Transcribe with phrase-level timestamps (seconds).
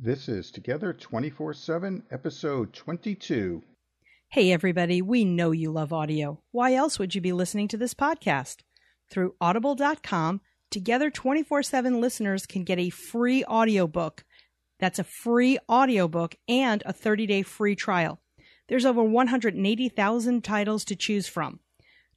[0.00, 3.64] This is Together 24 7, episode 22.
[4.28, 6.38] Hey, everybody, we know you love audio.
[6.52, 8.58] Why else would you be listening to this podcast?
[9.10, 10.40] Through audible.com,
[10.70, 14.24] Together 24 7 listeners can get a free audiobook.
[14.78, 18.20] That's a free audiobook and a 30 day free trial.
[18.68, 21.58] There's over 180,000 titles to choose from.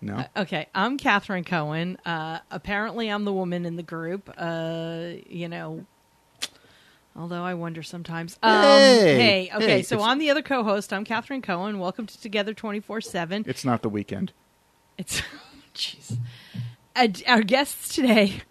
[0.00, 0.24] No?
[0.36, 1.98] Okay, I'm Catherine Cohen.
[2.06, 4.32] Uh, apparently, I'm the woman in the group.
[4.36, 5.84] Uh, you know,
[7.14, 8.38] although I wonder sometimes.
[8.42, 9.16] Um, Hey!
[9.48, 10.92] hey, okay, Hey, so it's- I'm the other co-host.
[10.92, 11.78] I'm Catherine Cohen.
[11.78, 13.46] Welcome to Together 24/7.
[13.46, 14.32] it's not the weekend.
[14.96, 15.20] It's
[15.74, 16.16] jeez.
[16.96, 18.42] And Our guests today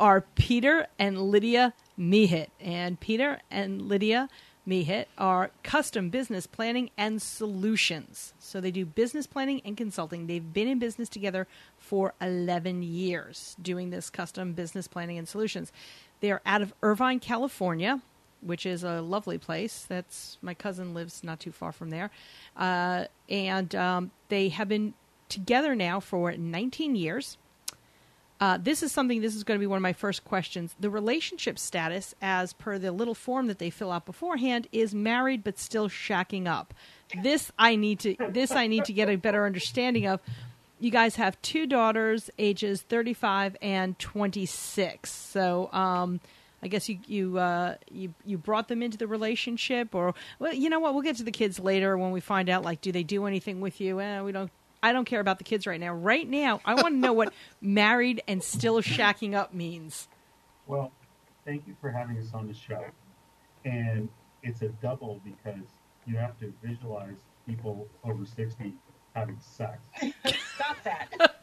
[0.00, 4.28] are Peter and Lydia Mehit, and Peter and Lydia
[4.66, 8.32] Mehit are custom business planning and solutions.
[8.38, 10.26] So they do business planning and consulting.
[10.26, 11.46] They've been in business together
[11.78, 15.70] for 11 years doing this custom business planning and solutions.
[16.20, 18.00] They are out of Irvine, California,
[18.40, 19.84] which is a lovely place.
[19.86, 22.10] That's my cousin lives not too far from there,
[22.56, 24.94] uh, and um, they have been
[25.28, 27.38] together now for 19 years.
[28.40, 29.20] Uh, this is something.
[29.20, 30.74] This is going to be one of my first questions.
[30.80, 35.44] The relationship status, as per the little form that they fill out beforehand, is married
[35.44, 36.74] but still shacking up.
[37.22, 38.16] This I need to.
[38.30, 40.20] This I need to get a better understanding of.
[40.80, 45.10] You guys have two daughters, ages 35 and 26.
[45.10, 46.20] So, um,
[46.62, 50.68] I guess you you uh, you you brought them into the relationship, or well, you
[50.68, 50.94] know what?
[50.94, 52.64] We'll get to the kids later when we find out.
[52.64, 54.00] Like, do they do anything with you?
[54.00, 54.50] Eh, we don't.
[54.84, 55.94] I don't care about the kids right now.
[55.94, 60.08] Right now, I want to know what married and still shacking up means.
[60.66, 60.92] Well,
[61.46, 62.84] thank you for having us on the show.
[63.64, 64.10] And
[64.42, 65.64] it's a double because
[66.06, 68.74] you have to visualize people over 60
[69.14, 69.78] having sex.
[70.54, 71.08] Stop that.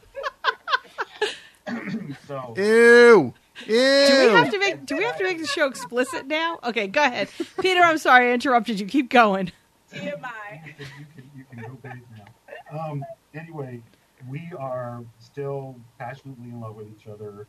[2.26, 3.32] So, Ew!
[3.66, 4.06] Ew!
[4.06, 6.58] Do we have to make Do we have to make the show explicit now?
[6.64, 7.28] Okay, go ahead,
[7.60, 7.80] Peter.
[7.80, 8.86] I'm sorry I interrupted you.
[8.86, 9.52] Keep going.
[9.92, 10.10] you TMI.
[10.10, 12.24] can, you can, you can go bathe now.
[12.72, 13.82] Um, anyway,
[14.28, 17.46] we are still passionately in love with each other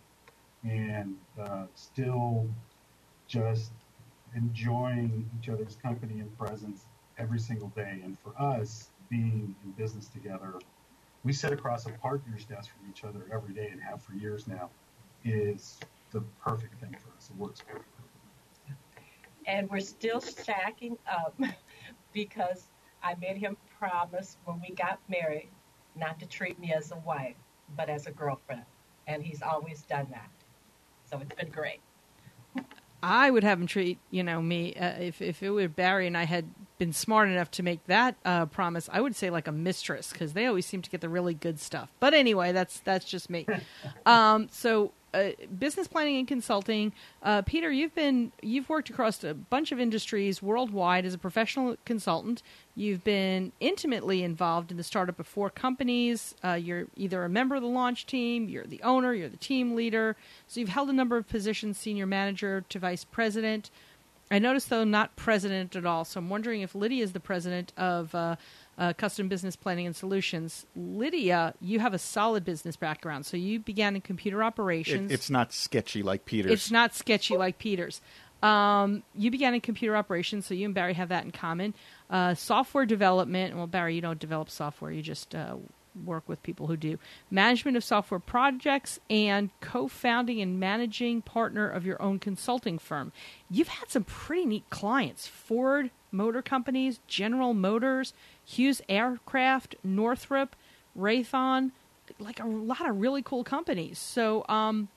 [0.64, 2.48] and uh, still
[3.28, 3.72] just
[4.36, 6.86] enjoying each other's company and presence
[7.18, 8.02] every single day.
[8.04, 10.56] And for us, being in business together,
[11.24, 14.48] we sit across a partner's desk from each other every day and have for years
[14.48, 14.70] now,
[15.24, 15.80] is
[16.12, 17.30] the perfect thing for us.
[17.30, 17.88] It works perfectly.
[19.46, 21.38] And we're still stacking up
[22.14, 22.68] because
[23.04, 23.58] I made him
[23.90, 25.50] promise when we got married
[25.96, 27.36] not to treat me as a wife,
[27.76, 28.64] but as a girlfriend.
[29.08, 30.30] And he's always done that.
[31.06, 31.82] So it's been great.
[33.02, 36.18] I would have him treat you know me uh, if if it were Barry and
[36.18, 36.46] I had
[36.78, 38.90] been smart enough to make that uh, promise.
[38.94, 41.60] I would say like a mistress because they always seem to get the really good
[41.60, 41.92] stuff.
[42.00, 43.46] But anyway, that's that's just me.
[44.06, 44.94] um, so.
[45.14, 45.30] Uh,
[45.60, 46.92] business planning and consulting,
[47.22, 47.72] uh, Peter.
[47.72, 52.42] You've been you've worked across a bunch of industries worldwide as a professional consultant.
[52.76, 56.34] You've been intimately involved in the startup of four companies.
[56.44, 59.76] Uh, you're either a member of the launch team, you're the owner, you're the team
[59.76, 60.16] leader.
[60.48, 63.70] So you've held a number of positions, senior manager to vice president.
[64.32, 66.06] I noticed, though, not president at all.
[66.06, 68.16] So I'm wondering if Lydia is the president of
[68.78, 70.66] uh, Custom Business Planning and Solutions.
[70.76, 73.26] Lydia, you have a solid business background.
[73.26, 75.12] So you began in computer It- operations.
[75.12, 76.52] it's not sketchy like Peter's.
[76.52, 78.02] It's not sketchy like Peter's.
[78.42, 81.74] Um, you began in computer operations, so you and Barry have that in common.
[82.10, 83.56] Uh, software development.
[83.56, 85.56] Well, Barry, you don't develop software; you just uh,
[86.04, 86.98] work with people who do
[87.32, 93.14] management of software projects and co-founding and managing partner of your own consulting firm.
[93.50, 98.14] You've had some pretty neat clients: Ford Motor Companies, General Motors,
[98.46, 100.56] Hughes Aircraft, Northrop,
[100.98, 101.72] Raytheon.
[102.20, 103.98] Like a lot of really cool companies.
[103.98, 104.90] So, um,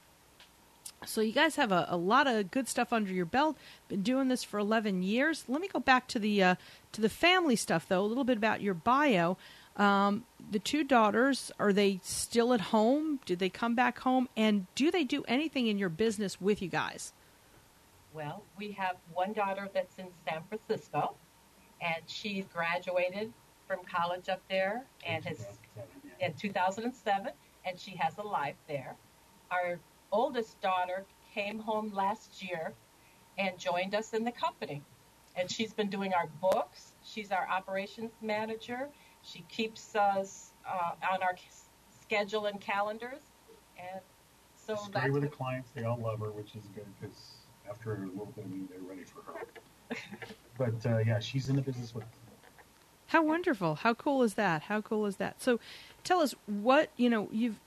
[1.04, 3.56] So you guys have a, a lot of good stuff under your belt.
[3.88, 5.44] Been doing this for 11 years.
[5.46, 6.54] Let me go back to the uh,
[6.92, 8.00] to the family stuff though.
[8.02, 9.36] A little bit about your bio.
[9.76, 13.20] Um, the two daughters are they still at home?
[13.26, 14.28] Do they come back home?
[14.36, 17.12] And do they do anything in your business with you guys?
[18.14, 21.14] Well, we have one daughter that's in San Francisco,
[21.80, 23.32] and she graduated
[23.66, 25.88] from college up there and has 2007,
[26.20, 26.26] yeah.
[26.26, 27.32] in 2007,
[27.64, 28.96] and she has a life there.
[29.50, 29.78] Our
[30.12, 32.72] oldest daughter came home last year
[33.38, 34.82] and joined us in the company,
[35.36, 36.92] and she's been doing our books.
[37.04, 38.88] She's our operations manager.
[39.22, 41.36] She keeps us uh, on our
[42.00, 43.22] schedule and calendars,
[43.78, 44.00] and
[44.56, 45.70] so that's great with the clients.
[45.74, 47.16] They all love her, which is good because
[47.68, 49.46] after a little bit, I mean, they're ready for her.
[50.58, 52.04] but uh, yeah, she's in the business with.
[53.08, 53.76] How wonderful!
[53.76, 54.62] How cool is that?
[54.62, 55.40] How cool is that?
[55.40, 55.60] So,
[56.04, 57.28] tell us what you know.
[57.30, 57.60] You've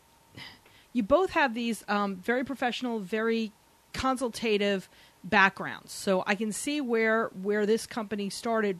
[0.93, 3.51] you both have these um, very professional, very
[3.93, 4.89] consultative
[5.23, 5.91] backgrounds.
[5.91, 8.79] So I can see where where this company started.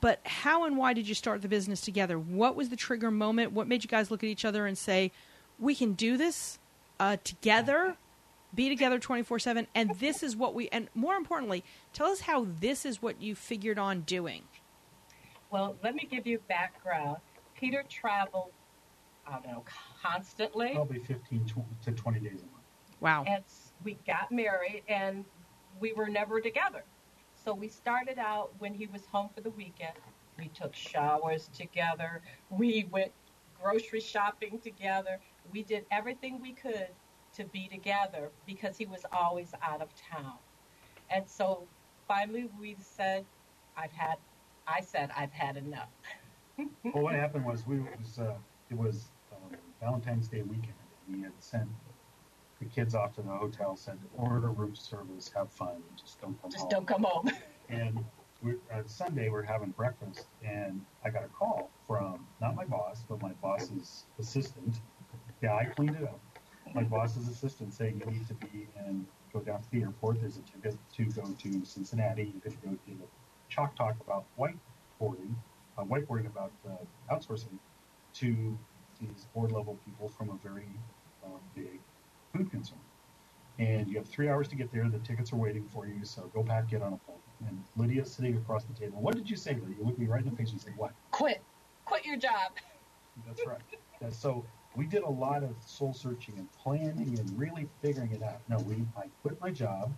[0.00, 2.18] But how and why did you start the business together?
[2.18, 3.52] What was the trigger moment?
[3.52, 5.10] What made you guys look at each other and say,
[5.58, 6.58] "We can do this
[7.00, 7.96] uh, together"?
[8.54, 9.66] Be together 24 7.
[9.74, 13.34] And this is what we, and more importantly, tell us how this is what you
[13.34, 14.42] figured on doing.
[15.50, 17.18] Well, let me give you background.
[17.54, 18.52] Peter traveled,
[19.26, 19.64] I don't know,
[20.02, 20.72] constantly.
[20.74, 21.52] Probably 15
[21.84, 22.52] to 20 days a month.
[23.00, 23.24] Wow.
[23.26, 23.44] and
[23.84, 25.24] we got married and
[25.80, 26.82] we were never together
[27.44, 29.92] so we started out when he was home for the weekend
[30.38, 33.12] we took showers together we went
[33.60, 35.20] grocery shopping together
[35.52, 36.88] we did everything we could
[37.36, 40.38] to be together because he was always out of town
[41.10, 41.66] and so
[42.08, 43.24] finally we said
[43.76, 44.16] i've had
[44.66, 45.88] i said i've had enough
[46.58, 48.34] well, what happened was we was uh,
[48.70, 50.74] it was um, Valentine's Day weekend.
[51.10, 51.68] We had sent
[52.58, 56.50] the kids off to the hotel, said order room service, have fun, just don't come
[56.50, 56.70] just home.
[56.70, 57.30] don't come home
[57.68, 58.04] And
[58.42, 63.04] we at Sunday we're having breakfast, and I got a call from not my boss,
[63.08, 64.80] but my boss's assistant.
[65.42, 66.20] Yeah, I cleaned it up.
[66.74, 70.20] My boss's assistant saying you need to be and go down to the airport.
[70.20, 72.24] There's a ticket to go to Cincinnati.
[72.24, 73.06] You get to go to the
[73.48, 75.34] chalk talk about whiteboarding,
[75.78, 77.58] uh, whiteboarding about uh, outsourcing
[78.14, 78.58] to
[79.00, 80.68] these board level people from a very
[81.24, 81.80] uh, big
[82.32, 82.78] food concern.
[83.58, 84.88] And you have three hours to get there.
[84.88, 87.18] The tickets are waiting for you, so go back, get on a plane.
[87.48, 89.00] And Lydia's sitting across the table.
[89.00, 89.76] What did you say, Lydia?
[89.78, 90.92] You looked me right in the face and said, What?
[91.10, 91.42] quit
[91.84, 92.52] quit your job
[93.26, 93.60] That's right.
[94.12, 94.44] So
[94.76, 98.40] we did a lot of soul searching and planning and really figuring it out.
[98.48, 99.92] No, we I quit my job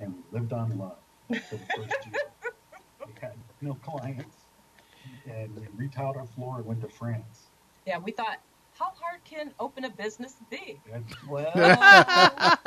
[0.00, 0.96] and we lived on love
[1.28, 2.22] for the first year.
[3.06, 4.36] we had no clients
[5.26, 7.48] and we retiled our floor and went to France.
[7.86, 8.38] yeah we thought
[8.78, 10.80] how hard can open a business be
[11.28, 11.52] well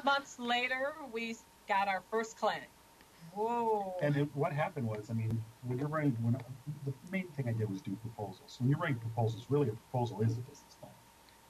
[0.00, 1.36] eight months later, we
[1.68, 2.64] got our first client.
[3.32, 3.94] Whoa.
[4.02, 6.36] And it, what happened was, I mean, when you're writing, when
[6.84, 8.56] the main thing I did was do proposals.
[8.58, 10.69] When you're writing proposals, really a proposal is a business plan.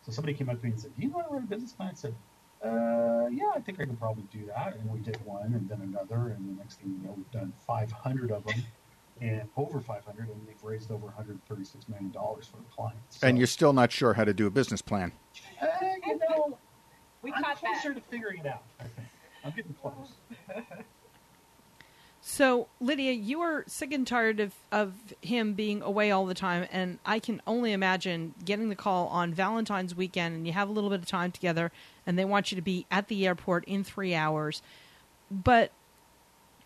[0.03, 1.73] So somebody came up to me and said, "Do you want to write a business
[1.73, 2.15] plan?" I said,
[2.65, 5.81] uh, "Yeah, I think I can probably do that." And we did one, and then
[5.83, 8.63] another, and the next thing you know, we've done 500 of them,
[9.21, 13.19] and over 500, and we've raised over 136 million dollars for the clients.
[13.21, 15.13] So, And you're still not sure how to do a business plan.
[15.61, 15.67] uh,
[16.07, 16.59] you know,
[17.23, 17.97] we I'm caught closer that.
[17.97, 18.63] to figuring it out.
[18.81, 19.09] I think
[19.45, 20.13] I'm getting close.
[22.23, 26.69] So, Lydia, you are sick and tired of, of him being away all the time,
[26.71, 30.73] and I can only imagine getting the call on Valentine's weekend and you have a
[30.73, 31.73] little bit of time together,
[32.07, 34.61] and they want you to be at the airport in three hours.
[35.31, 35.73] But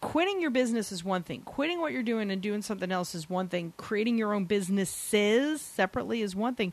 [0.00, 3.30] quitting your business is one thing, quitting what you're doing and doing something else is
[3.30, 6.73] one thing, creating your own businesses separately is one thing.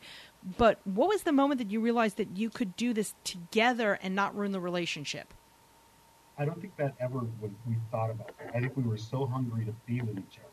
[0.57, 4.15] But what was the moment that you realized that you could do this together and
[4.15, 5.35] not ruin the relationship?
[6.37, 8.55] I don't think that ever was we thought about that.
[8.55, 10.47] I think we were so hungry to be with each other.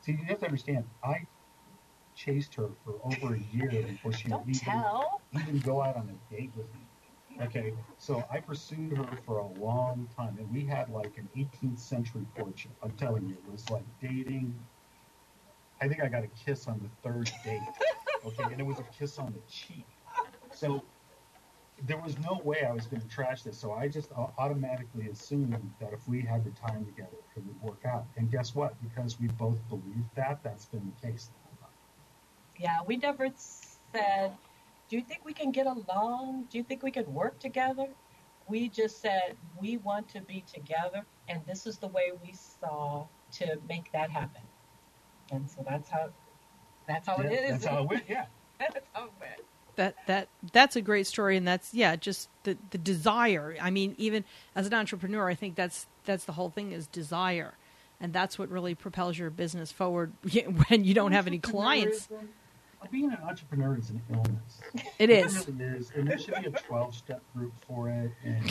[0.00, 0.84] See, you have to understand.
[1.02, 1.26] I
[2.14, 4.84] chased her for over a year before she Don't would even,
[5.34, 6.80] even go out on a date with me.
[7.42, 11.80] Okay, so I pursued her for a long time, and we had like an 18th
[11.80, 12.70] century courtship.
[12.82, 14.54] I'm telling you, it was like dating.
[15.80, 17.60] I think I got a kiss on the third date.
[18.24, 19.84] Okay, and it was a kiss on the cheek.
[20.52, 20.82] So
[21.82, 23.58] there was no way I was going to trash this.
[23.58, 27.84] So I just automatically assumed that if we had the time together, it would work
[27.84, 28.06] out.
[28.16, 28.80] And guess what?
[28.80, 31.70] Because we both believed that, that's been the case the whole time.
[32.58, 34.36] Yeah, we never said,
[34.88, 36.46] Do you think we can get along?
[36.50, 37.88] Do you think we could work together?
[38.48, 43.08] We just said, We want to be together, and this is the way we saw
[43.32, 44.42] to make that happen.
[45.30, 46.10] And so that's how
[46.86, 47.50] that's how it Yeah, is.
[47.52, 48.04] That's how it went.
[48.08, 48.26] Yeah.
[48.58, 49.40] that's how it went.
[49.76, 53.56] That that that's a great story, and that's yeah, just the the desire.
[53.60, 57.54] I mean, even as an entrepreneur, I think that's that's the whole thing is desire,
[58.00, 60.12] and that's what really propels your business forward
[60.68, 62.08] when you don't have any clients.
[62.90, 64.60] Being an entrepreneur is an illness.
[64.98, 65.48] It is.
[65.48, 68.50] It really is, and there should be a twelve-step group for it, and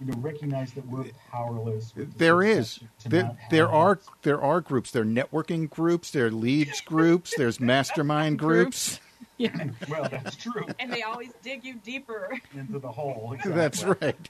[0.00, 1.92] you know, recognize that we're powerless.
[1.92, 2.80] there is There success is.
[3.00, 4.00] to There, not there have are it.
[4.22, 4.90] there are groups.
[4.90, 6.10] There are networking groups.
[6.10, 7.34] There are leads groups.
[7.36, 9.00] There's mastermind groups.
[9.40, 9.68] Yeah.
[9.88, 10.66] Well, that's true.
[10.78, 12.36] And they always dig you deeper.
[12.54, 13.32] Into the hole.
[13.32, 13.54] Exactly.
[13.54, 14.28] That's right.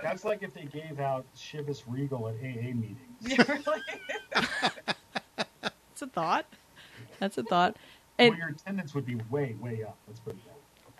[0.00, 2.96] That's like if they gave out Chivas Regal at AA meetings.
[5.60, 6.46] That's a thought.
[7.18, 7.76] That's a thought.
[8.16, 9.96] well, your attendance would be way, way up.
[10.06, 10.92] Let's put it that way.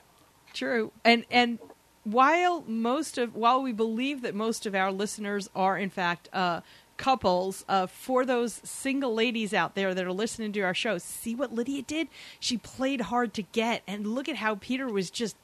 [0.53, 0.91] True.
[1.05, 1.61] And and
[2.03, 6.61] while most of while we believe that most of our listeners are in fact uh,
[6.97, 11.35] couples, uh, for those single ladies out there that are listening to our show, see
[11.35, 12.09] what Lydia did?
[12.41, 15.37] She played hard to get, and look at how Peter was just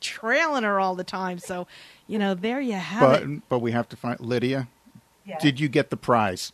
[0.00, 1.38] trailing her all the time.
[1.38, 1.66] So,
[2.06, 3.48] you know, there you have But it.
[3.48, 4.68] but we have to find Lydia.
[5.24, 6.52] Yeah, Did you get the prize?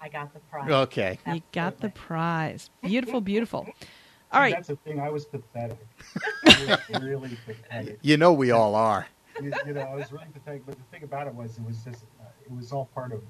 [0.00, 0.70] I got the prize.
[0.70, 1.18] Okay.
[1.26, 2.70] You got the prize.
[2.82, 3.68] Beautiful, beautiful.
[4.32, 4.54] All right.
[4.54, 5.00] That's the thing.
[5.00, 5.78] I was pathetic.
[6.46, 7.98] I was really pathetic.
[8.00, 9.08] You know we all are.
[9.42, 10.64] You, you know, I was really pathetic.
[10.64, 12.04] But the thing about it was, it was just,
[12.50, 13.22] it was all part of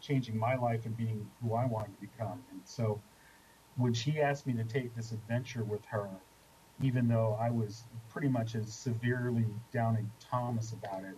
[0.00, 2.42] changing my life and being who I wanted to become.
[2.50, 3.00] And so,
[3.76, 6.08] when she asked me to take this adventure with her,
[6.82, 11.16] even though I was pretty much as severely doubting Thomas about it,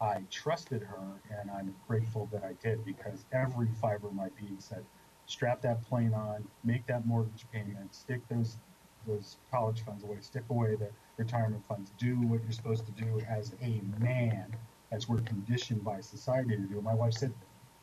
[0.00, 4.56] I trusted her, and I'm grateful that I did because every fiber of my being
[4.58, 4.84] said,
[5.26, 8.56] strap that plane on, make that mortgage payment, stick those
[9.06, 13.20] those college funds away, stick away the retirement funds, do what you're supposed to do
[13.28, 14.54] as a man,
[14.92, 16.80] as we're conditioned by society to do.
[16.80, 17.32] My wife said,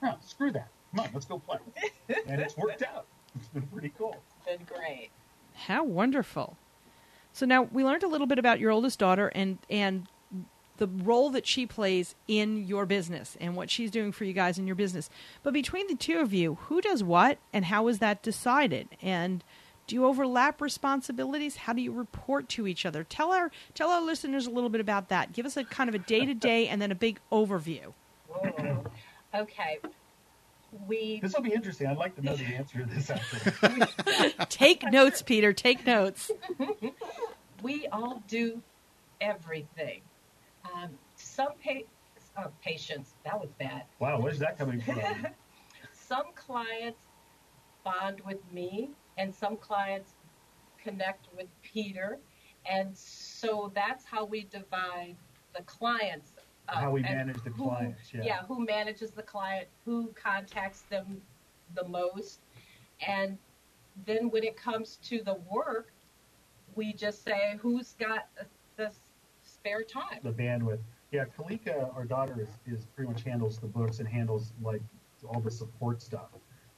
[0.02, 0.70] "No, screw that.
[0.96, 1.58] Come on, let's go play,"
[2.28, 3.06] and it's worked out.
[3.36, 4.16] It's been pretty cool.
[4.38, 5.10] It's Been great.
[5.54, 6.56] How wonderful.
[7.34, 10.08] So now we learned a little bit about your oldest daughter and and
[10.78, 14.58] the role that she plays in your business and what she's doing for you guys
[14.58, 15.10] in your business.
[15.44, 18.88] But between the two of you, who does what and how is that decided?
[19.02, 19.44] And
[19.90, 21.56] do you overlap responsibilities?
[21.58, 23.04] How do you report to each other?
[23.04, 25.34] Tell our tell our listeners a little bit about that.
[25.34, 27.94] Give us a kind of a day to day and then a big overview.
[28.28, 28.86] Whoa.
[29.34, 29.80] Okay.
[30.88, 31.88] We This will be interesting.
[31.88, 34.28] I'd like to know the answer to this actually.
[34.50, 35.54] Take notes, Peter.
[35.54, 36.30] Take notes.
[37.64, 38.62] we all do
[39.20, 40.02] everything.
[40.72, 41.82] Um, some pa-
[42.38, 43.84] uh, patients, that was bad.
[43.98, 45.02] Wow, where's that coming from?
[45.94, 47.00] Some clients
[47.84, 48.90] bond with me,
[49.20, 50.14] and some clients
[50.82, 52.18] connect with Peter.
[52.70, 55.16] And so that's how we divide
[55.56, 56.32] the clients.
[56.68, 58.44] How we manage the who- clients, yeah.
[58.44, 61.22] who manages the client, who contacts them
[61.76, 62.42] the most.
[63.06, 63.38] And
[64.06, 65.92] then when it comes to the work,
[66.76, 68.30] we just say, who's got
[68.78, 68.92] the
[69.44, 70.20] spare time?
[70.24, 70.80] the bandwidth.
[71.12, 74.82] Yeah, Kalika, our daughter, is, is pretty much handles the books and handles like
[75.28, 76.30] all the support stuff.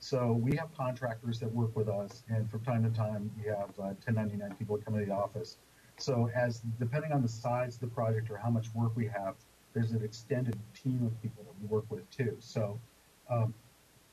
[0.02, 3.70] So we have contractors that work with us, and from time to time we have
[3.80, 5.58] uh, 1099 people come into the office.
[5.98, 9.36] So as depending on the size of the project or how much work we have,
[9.74, 12.36] there's an extended team of people that we work with too.
[12.40, 12.80] So
[13.30, 13.54] um,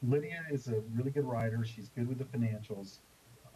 [0.07, 1.65] Lydia is a really good writer.
[1.65, 2.99] She's good with the financials.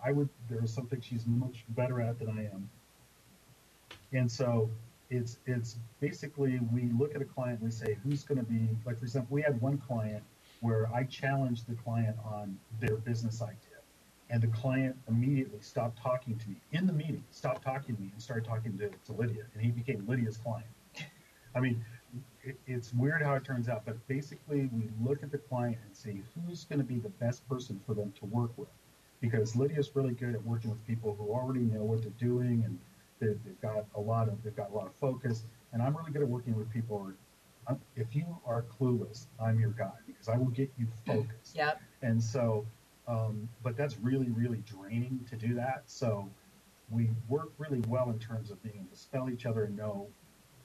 [0.03, 2.71] I would there is something she's much better at than I am.
[4.15, 4.71] And so
[5.11, 8.71] it's it's basically we look at a client and we say who's going to be
[8.87, 10.25] like for example we had one client
[10.63, 13.57] where I challenged the client on their business idea.
[14.31, 16.57] And the client immediately stopped talking to me.
[16.73, 19.73] In the meeting stopped talking to me and started talking to, to Lydia and he
[19.73, 20.69] became Lydia's client.
[21.55, 21.85] I mean
[22.45, 25.97] it, it's weird how it turns out but basically we look at the client and
[25.97, 28.71] see who's going to be the best person for them to work with
[29.23, 32.79] because Lydia's really good at working with people who already know what they're doing and
[33.21, 36.13] they- they've got a lot of they've got a lot of focus and i'm really
[36.13, 37.17] good at working with people who are
[37.67, 41.55] I'm- if you are clueless i'm your guy because i will get you focused.
[41.57, 41.81] Yep.
[42.03, 42.67] and so
[43.09, 45.83] um, but that's really really draining to do that.
[45.87, 46.29] So
[46.91, 50.07] we work really well in terms of being able to spell each other and know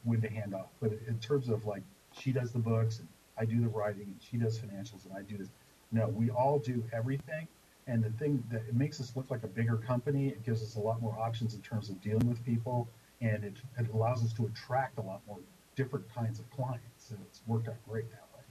[0.04, 0.68] when to hand off.
[0.80, 1.82] But in terms of like
[2.14, 3.08] she does the books and
[3.40, 5.50] i do the writing and she does financials and i do this.
[5.92, 7.48] No we all do everything.
[7.88, 10.76] And the thing that it makes us look like a bigger company, it gives us
[10.76, 12.90] a lot more options in terms of dealing with people,
[13.22, 15.40] and it, it allows us to attract a lot more
[15.78, 17.12] different kinds of clients.
[17.12, 18.44] And it's worked out great that way.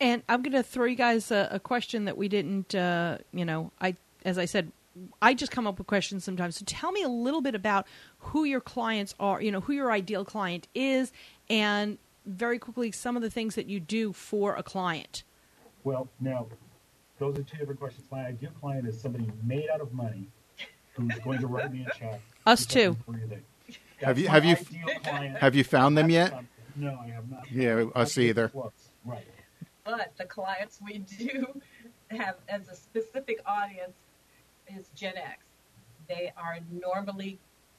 [0.00, 3.44] And I'm going to throw you guys a, a question that we didn't, uh, you
[3.44, 4.72] know, I, as I said,
[5.20, 6.56] I just come up with questions sometimes.
[6.56, 7.86] So tell me a little bit about
[8.18, 11.12] who your clients are, you know, who your ideal client is,
[11.50, 15.24] and very quickly some of the things that you do for a client.
[15.84, 16.46] Well, now,
[17.18, 18.06] those are two different questions.
[18.10, 20.28] My ideal client is somebody made out of money
[20.94, 22.20] who's going to write me a check.
[22.44, 22.96] Us too.
[24.00, 24.06] Them.
[24.08, 24.56] Have you- have you-
[25.40, 26.30] Have you found them yet?
[26.30, 27.50] something- No, I have not.
[27.50, 28.52] Yeah, us either.
[29.04, 29.26] Right.
[29.84, 31.60] But the clients we do
[32.10, 33.96] have as a specific audience
[34.68, 35.44] is Gen X.
[36.08, 37.38] They are normally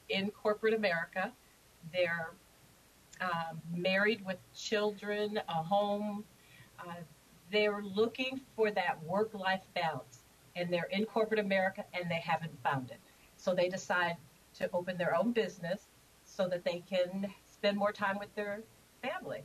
[0.10, 1.32] in corporate America.
[1.94, 2.32] They're
[3.22, 6.24] um, married with children, a home.
[6.80, 6.94] Uh,
[7.52, 10.22] they're looking for that work life balance.
[10.56, 13.00] And they're in corporate America and they haven't found it.
[13.36, 14.16] So they decide
[14.56, 15.89] to open their own business
[16.40, 18.62] so that they can spend more time with their
[19.02, 19.44] family.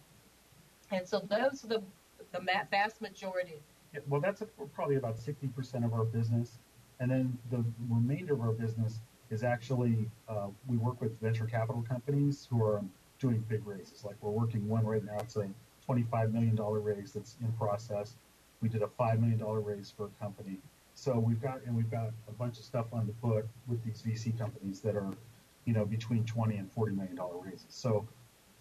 [0.93, 1.83] And so those are the,
[2.31, 3.61] the vast majority.
[3.93, 6.59] Yeah, well, that's a, probably about 60% of our business.
[7.01, 11.85] And then the remainder of our business is actually, uh, we work with venture capital
[11.89, 12.85] companies who are
[13.19, 14.05] doing big raises.
[14.05, 15.49] Like we're working one right now, it's a
[15.89, 18.15] $25 million raise that's in process.
[18.61, 20.59] We did a $5 million raise for a company.
[20.95, 24.01] So we've got, and we've got a bunch of stuff on the foot with these
[24.07, 25.13] VC companies that are,
[25.65, 27.67] you know, between 20 and $40 million raises.
[27.69, 28.07] So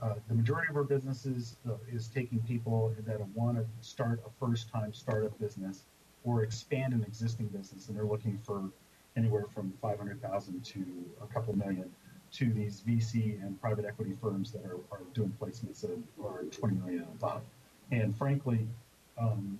[0.02, 4.46] uh, the majority of our businesses uh, is taking people that want to start a
[4.46, 5.84] first-time startup business
[6.24, 8.64] or expand an existing business, and they're looking for
[9.16, 10.86] anywhere from 500,000 to
[11.22, 11.90] a couple million
[12.32, 15.92] to these VC and private equity firms that are, are doing placements that
[16.24, 17.42] are 20 million and above.
[17.92, 18.68] And frankly,
[19.20, 19.60] um,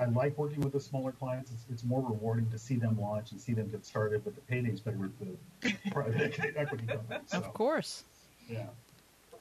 [0.00, 1.50] I like working with the smaller clients.
[1.50, 4.40] It's, it's more rewarding to see them launch and see them get started, but the
[4.42, 7.20] payday's better with the private equity companies.
[7.26, 8.04] So, Of course.
[8.48, 8.66] Yeah.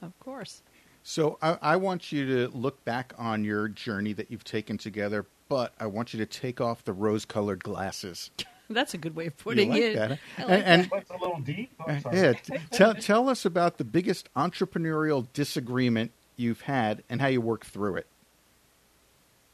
[0.01, 0.61] Of course.
[1.03, 5.25] So I, I want you to look back on your journey that you've taken together,
[5.47, 8.29] but I want you to take off the rose-colored glasses.
[8.69, 9.95] That's a good way of You putting like it.
[9.95, 10.11] that?
[10.11, 10.15] huh?
[10.37, 11.71] I like and, and What's a little deep?
[11.87, 17.27] Oh, yeah, t- tell tell us about the biggest entrepreneurial disagreement you've had and how
[17.27, 18.05] you worked through it.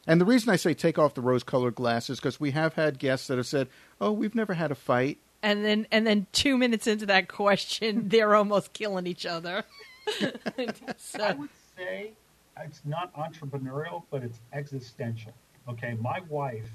[0.08, 3.28] And the reason I say take off the rose-colored glasses because we have had guests
[3.28, 3.70] that have said,
[4.00, 8.10] "Oh, we've never had a fight." and then and then two minutes into that question,
[8.10, 9.64] they're almost killing each other.
[10.58, 12.14] I so, would say
[12.60, 15.34] it's not entrepreneurial, but it's existential.
[15.70, 16.70] Okay, my wife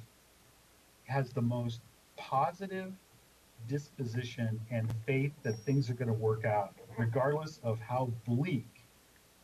[1.05, 1.81] has the most
[2.17, 2.93] positive
[3.69, 8.69] disposition and faith that things are going to work out, regardless of how bleak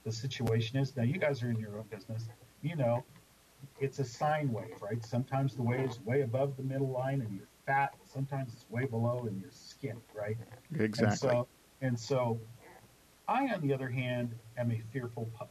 [0.05, 0.97] the situation is.
[0.97, 2.29] Now, you guys are in your own business.
[2.63, 3.05] You know,
[3.81, 5.05] it's a sine wave, right?
[5.05, 7.95] Sometimes the wave is way above the middle line and you're fat.
[8.05, 10.37] Sometimes it's way below and you're skinny, right?
[10.75, 11.07] Exactly.
[11.07, 11.49] And so,
[11.83, 12.41] and so
[13.29, 15.51] I, on the other hand, am a fearful pup.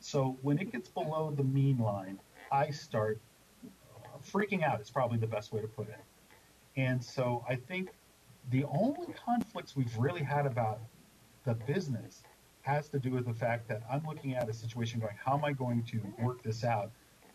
[0.00, 2.20] So when it gets below the mean line,
[2.52, 3.18] I start
[4.30, 4.80] freaking out.
[4.80, 6.00] Is probably the best way to put it.
[6.76, 7.90] And so I think
[8.50, 10.80] the only conflicts we've really had about
[11.44, 12.22] the business
[12.62, 15.44] has to do with the fact that I'm looking at a situation going, how am
[15.44, 16.90] I going to work this out?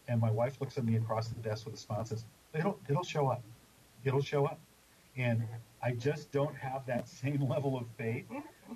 [0.07, 2.79] And my wife looks at me across the desk with a smile and says, it'll,
[2.89, 3.43] it'll show up.
[4.03, 4.59] It'll show up.
[5.17, 5.43] And
[5.83, 8.25] I just don't have that same level of faith.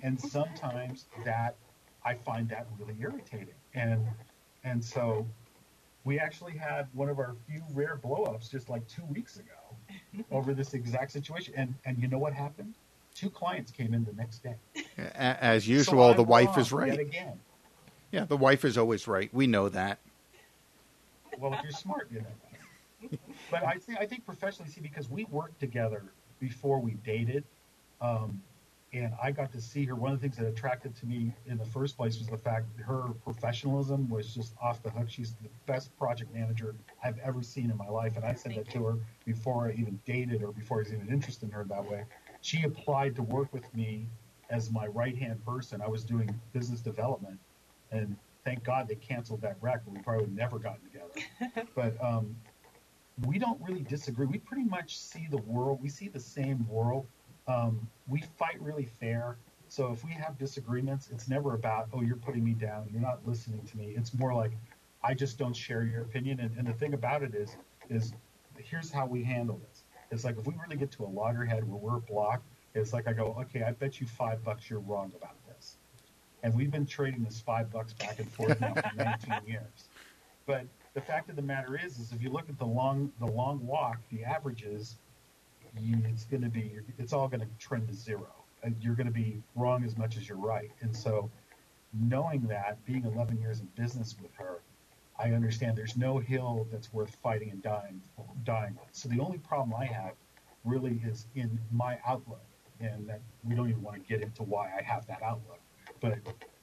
[0.02, 1.56] And sometimes that
[2.04, 3.54] I find that really irritating.
[3.74, 4.06] And
[4.64, 5.26] and so
[6.04, 10.54] we actually had one of our few rare blowups just like two weeks ago over
[10.54, 11.54] this exact situation.
[11.56, 12.74] And and you know what happened?
[13.14, 14.56] Two clients came in the next day.
[15.14, 16.98] As usual, I'm the wife is right.
[16.98, 17.40] again.
[18.12, 19.32] Yeah, the wife is always right.
[19.32, 19.98] We know that.
[21.38, 23.18] Well, if you're smart, you know.
[23.50, 26.02] But I think I think professionally, see, because we worked together
[26.40, 27.44] before we dated,
[28.00, 28.42] um,
[28.92, 29.94] and I got to see her.
[29.94, 32.64] One of the things that attracted to me in the first place was the fact
[32.76, 35.08] that her professionalism was just off the hook.
[35.08, 38.70] She's the best project manager I've ever seen in my life, and I said that
[38.70, 41.84] to her before I even dated her, before I was even interested in her that
[41.84, 42.04] way.
[42.40, 44.06] She applied to work with me
[44.50, 45.82] as my right hand person.
[45.82, 47.38] I was doing business development,
[47.90, 48.16] and
[48.46, 51.68] thank God they canceled that rec, or we probably would never gotten together.
[51.74, 52.34] but um,
[53.26, 54.24] we don't really disagree.
[54.24, 55.82] We pretty much see the world.
[55.82, 57.06] We see the same world.
[57.48, 59.36] Um, we fight really fair.
[59.68, 62.88] So if we have disagreements, it's never about, oh, you're putting me down.
[62.92, 63.94] You're not listening to me.
[63.96, 64.52] It's more like,
[65.02, 66.38] I just don't share your opinion.
[66.38, 67.56] And, and the thing about it is,
[67.90, 68.12] is
[68.58, 69.82] here's how we handle this.
[70.12, 73.12] It's like if we really get to a loggerhead where we're blocked, it's like I
[73.12, 75.34] go, okay, I bet you five bucks you're wrong about.
[76.46, 79.88] And we've been trading this five bucks back and forth now for 19 years.
[80.46, 83.26] But the fact of the matter is, is if you look at the long, the
[83.26, 84.94] long walk, the averages,
[85.76, 88.28] you, it's going to be, it's all going to trend to zero.
[88.62, 90.70] And you're going to be wrong as much as you're right.
[90.82, 91.28] And so,
[91.92, 94.60] knowing that, being 11 years in business with her,
[95.18, 98.00] I understand there's no hill that's worth fighting and dying,
[98.44, 98.94] dying with.
[98.94, 100.12] So the only problem I have
[100.64, 102.46] really is in my outlook,
[102.78, 105.58] and that we don't even want to get into why I have that outlook.
[106.00, 106.18] But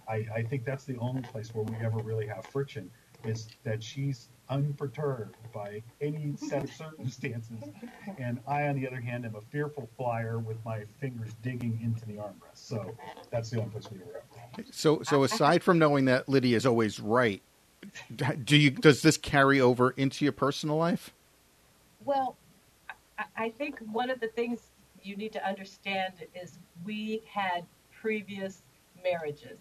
[0.08, 2.90] I, I think that's the only place where we ever really have friction
[3.26, 7.64] is that she's unperturbed by any set of circumstances.
[8.18, 12.06] And I, on the other hand, am a fearful flyer with my fingers digging into
[12.06, 12.56] the armrest.
[12.56, 12.96] So
[13.32, 14.66] that's the only place we ever have.
[14.72, 17.42] So, so aside from knowing that Lydia is always right,
[18.44, 21.14] do you does this carry over into your personal life?
[22.06, 22.38] Well,
[23.18, 24.60] I, I think one of the things
[25.02, 28.63] you need to understand is we had previous
[29.04, 29.60] marriages,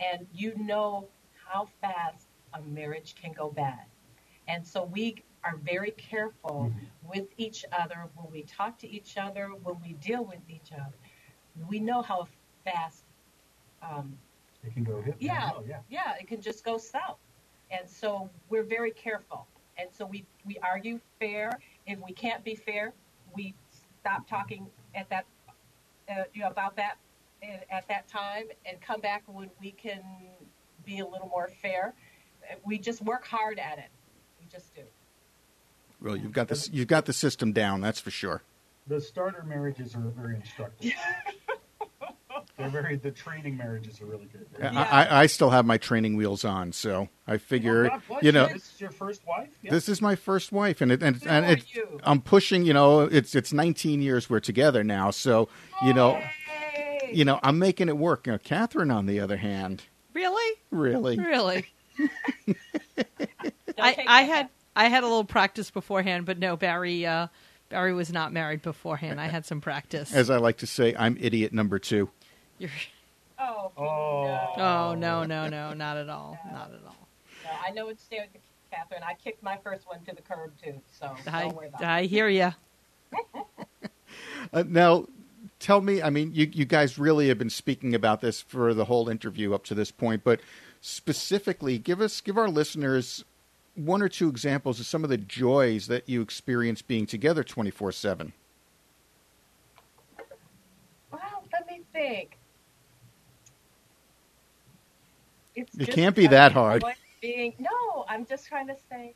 [0.00, 1.08] and you know
[1.48, 3.84] how fast a marriage can go bad.
[4.48, 6.72] And so we are very careful
[7.08, 10.94] with each other when we talk to each other, when we deal with each other.
[11.68, 12.28] We know how
[12.64, 13.04] fast
[13.82, 14.16] um,
[14.64, 15.16] It can go hit.
[15.20, 15.80] yeah, Oh, yeah.
[15.88, 17.18] yeah, it can just go south.
[17.70, 19.46] And so we're very careful.
[19.78, 21.50] And so we, we argue fair.
[21.86, 22.92] If we can't be fair,
[23.34, 23.54] we
[24.00, 25.26] stop talking at that,
[26.08, 26.98] uh, you know, about that
[27.42, 30.00] uh, at that time and come back when we can
[30.84, 31.94] be a little more fair.
[32.64, 33.90] We just work hard at it.
[34.40, 34.82] We just do.
[36.00, 36.70] Well, you've got this.
[36.72, 37.80] You've got the system down.
[37.80, 38.42] That's for sure.
[38.86, 40.92] The starter marriages are very instructive.
[42.56, 42.96] They're very.
[42.96, 44.46] The training marriages are really good.
[44.62, 48.32] I, I, I still have my training wheels on, so I figure, God bless you
[48.32, 49.50] know, This is your first wife.
[49.62, 49.72] Yeah.
[49.72, 51.64] this is my first wife, and it, and, Who and it.
[52.04, 52.64] I'm pushing.
[52.64, 55.48] You know, it's it's 19 years we're together now, so
[55.84, 56.22] you know,
[57.06, 57.14] Hey!
[57.14, 58.26] you know, I'm making it work.
[58.26, 60.58] Now, Catherine, on the other hand, Really?
[60.70, 61.66] really, Really?
[63.78, 67.28] I, I had I had a little practice beforehand, but no, Barry uh,
[67.68, 69.20] Barry was not married beforehand.
[69.20, 70.12] I had some practice.
[70.14, 72.10] as I like to say, I'm idiot number two.
[72.58, 72.70] You're,
[73.38, 74.24] Oh, Oh.
[74.56, 74.62] no.
[74.64, 76.96] oh no, no, no, not at all, not at all.
[77.44, 78.24] No, I know it's there,
[78.72, 79.02] Catherine.
[79.06, 81.86] I kicked my first one to the curb too, so I don't worry about it.
[81.86, 82.52] I hear you.
[84.52, 85.04] Uh, now,
[85.58, 86.02] tell me.
[86.02, 89.54] I mean, you you guys really have been speaking about this for the whole interview
[89.54, 90.40] up to this point, but
[90.80, 93.24] specifically, give us give our listeners
[93.74, 97.92] one or two examples of some of the joys that you experience being together 24
[97.92, 98.32] 7
[101.12, 101.20] Well,
[101.52, 102.38] let me think.
[105.54, 106.84] It's It can't be that hard.
[107.22, 109.14] Being no, I'm just trying to say,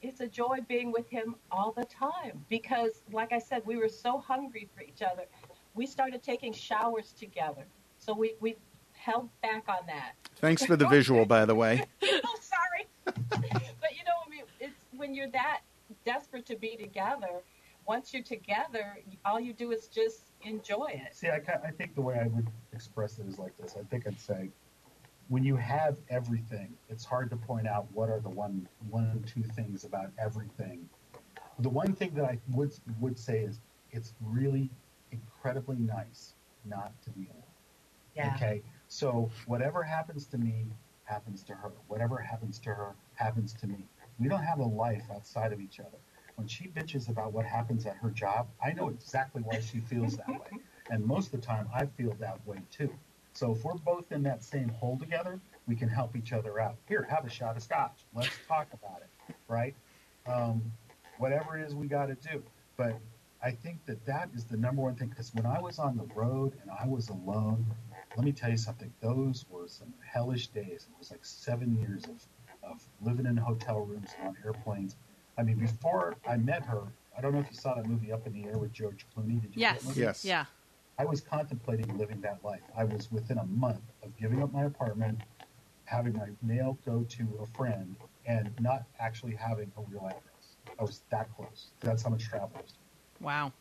[0.00, 3.88] it's a joy being with him all the time because, like I said, we were
[3.88, 5.24] so hungry for each other.
[5.74, 7.64] We started taking showers together,
[7.98, 8.56] so we we
[8.92, 10.12] held back on that.
[10.36, 11.84] Thanks for the visual, by the way.
[12.02, 12.86] oh, sorry.
[13.04, 13.20] but
[13.96, 15.60] you know, I mean, it's when you're that
[16.04, 17.42] desperate to be together.
[17.86, 21.14] Once you're together, all you do is just enjoy it.
[21.14, 23.74] See, I, I think the way I would express it is like this.
[23.78, 24.50] I think I'd say,
[25.28, 29.28] when you have everything, it's hard to point out what are the one, one or
[29.28, 30.88] two things about everything.
[31.58, 34.70] The one thing that I would would say is it's really
[35.42, 37.42] incredibly nice not to be alone.
[38.14, 38.32] Yeah.
[38.36, 38.62] Okay.
[38.88, 40.66] So whatever happens to me
[41.04, 41.72] happens to her.
[41.88, 43.84] Whatever happens to her happens to me.
[44.20, 45.98] We don't have a life outside of each other.
[46.36, 50.16] When she bitches about what happens at her job, I know exactly why she feels
[50.16, 50.60] that way.
[50.90, 52.90] And most of the time, I feel that way too.
[53.34, 56.74] So if we're both in that same hole together, we can help each other out.
[56.88, 58.04] Here, have a shot of scotch.
[58.12, 59.74] Let's talk about it, right?
[60.26, 60.60] Um,
[61.18, 62.42] whatever it is we got to do.
[62.76, 62.98] But
[63.44, 66.04] I think that that is the number one thing because when I was on the
[66.14, 67.66] road and I was alone,
[68.16, 68.92] let me tell you something.
[69.00, 70.86] Those were some hellish days.
[70.88, 72.24] It was like seven years of,
[72.62, 74.96] of living in hotel rooms and on airplanes.
[75.36, 76.82] I mean, before I met her,
[77.16, 79.40] I don't know if you saw that movie Up in the Air with George Clooney.
[79.40, 79.84] Did you see that Yes.
[79.84, 80.00] movie?
[80.00, 80.24] Yes.
[80.24, 80.44] Yeah.
[80.98, 82.62] I was contemplating living that life.
[82.76, 85.18] I was within a month of giving up my apartment,
[85.84, 90.56] having my mail go to a friend, and not actually having a real address.
[90.78, 91.70] I was that close.
[91.80, 92.81] That's how much travel I was doing.
[93.22, 93.52] Wow.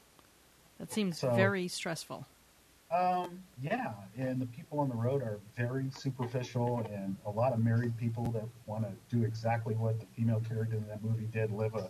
[0.80, 2.26] That seems So- very stressful.
[2.92, 7.60] Um, yeah, and the people on the road are very superficial, and a lot of
[7.64, 11.52] married people that want to do exactly what the female character in that movie did
[11.52, 11.90] live a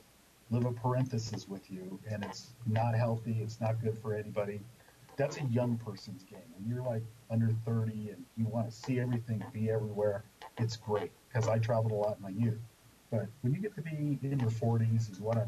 [0.51, 3.38] live a parenthesis with you, and it's not healthy.
[3.41, 4.60] It's not good for anybody.
[5.15, 6.39] That's a young person's game.
[6.57, 10.23] and you're like under 30 and you want to see everything, be everywhere,
[10.57, 12.60] it's great because I traveled a lot in my youth.
[13.10, 15.47] But when you get to be in your 40s and you want to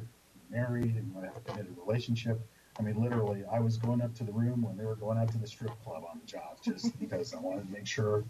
[0.49, 2.39] married and want to have a committed relationship,
[2.79, 5.31] I mean, literally, I was going up to the room when they were going out
[5.31, 8.23] to the strip club on the job just because I wanted to make sure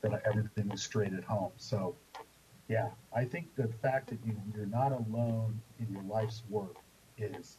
[0.00, 1.52] that everything was straight at home.
[1.56, 1.94] So,
[2.68, 6.76] yeah, I think the fact that you, you're not alone in your life's work
[7.18, 7.58] is,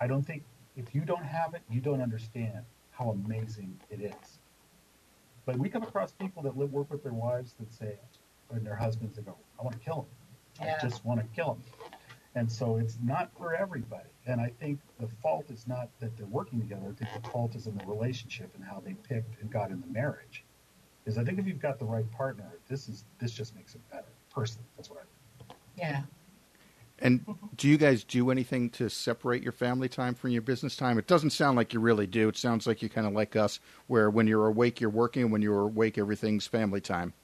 [0.00, 0.42] I don't think,
[0.76, 4.38] if you don't have it, you don't understand how amazing it is.
[5.46, 7.98] But we come across people that live, work with their wives that say,
[8.50, 10.66] and their husbands that go, I want to kill him.
[10.66, 10.76] Yeah.
[10.76, 11.62] I just want to kill him.
[12.34, 14.08] And so it's not for everybody.
[14.26, 16.82] And I think the fault is not that they're working together.
[16.88, 19.80] I think the fault is in the relationship and how they picked and got in
[19.80, 20.44] the marriage.
[21.02, 23.80] Because I think if you've got the right partner, this is this just makes it
[23.90, 24.04] better.
[24.32, 25.58] Personally, that's what I think.
[25.76, 26.02] Yeah.
[27.02, 27.24] And
[27.56, 30.98] do you guys do anything to separate your family time from your business time?
[30.98, 32.28] It doesn't sound like you really do.
[32.28, 35.32] It sounds like you're kind of like us, where when you're awake, you're working, and
[35.32, 37.14] when you're awake, everything's family time.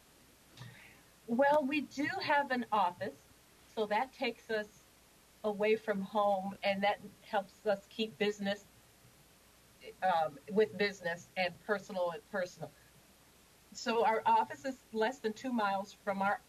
[1.27, 3.19] Well, we do have an office,
[3.75, 4.66] so that takes us
[5.44, 8.64] away from home, and that helps us keep business
[10.03, 12.70] um, with business and personal and personal.
[13.72, 16.40] So our office is less than two miles from our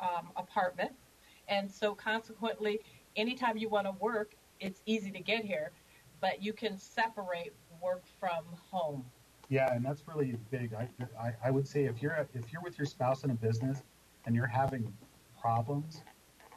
[0.00, 0.92] um, apartment,
[1.48, 2.80] and so consequently,
[3.16, 5.72] anytime you want to work, it's easy to get here,
[6.20, 9.04] but you can separate work from home.
[9.48, 10.74] Yeah, and that's really big.
[10.74, 10.88] I,
[11.20, 13.82] I, I would say if you're if you're with your spouse in a business
[14.24, 14.92] and you're having
[15.40, 16.02] problems,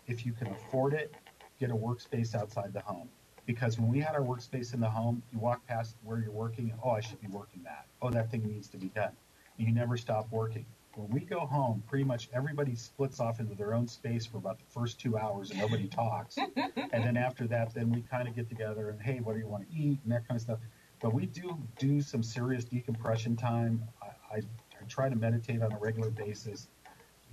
[0.07, 1.13] if you can afford it,
[1.59, 3.09] get a workspace outside the home.
[3.45, 6.69] Because when we had our workspace in the home, you walk past where you're working,
[6.69, 7.85] and, oh, I should be working that.
[8.01, 9.11] Oh, that thing needs to be done.
[9.57, 10.65] And you never stop working.
[10.95, 14.59] When we go home, pretty much everybody splits off into their own space for about
[14.59, 16.37] the first two hours and nobody talks.
[16.37, 19.47] and then after that, then we kind of get together and, hey, what do you
[19.47, 20.59] want to eat and that kind of stuff.
[21.01, 23.83] But we do do some serious decompression time.
[24.01, 26.67] I, I, I try to meditate on a regular basis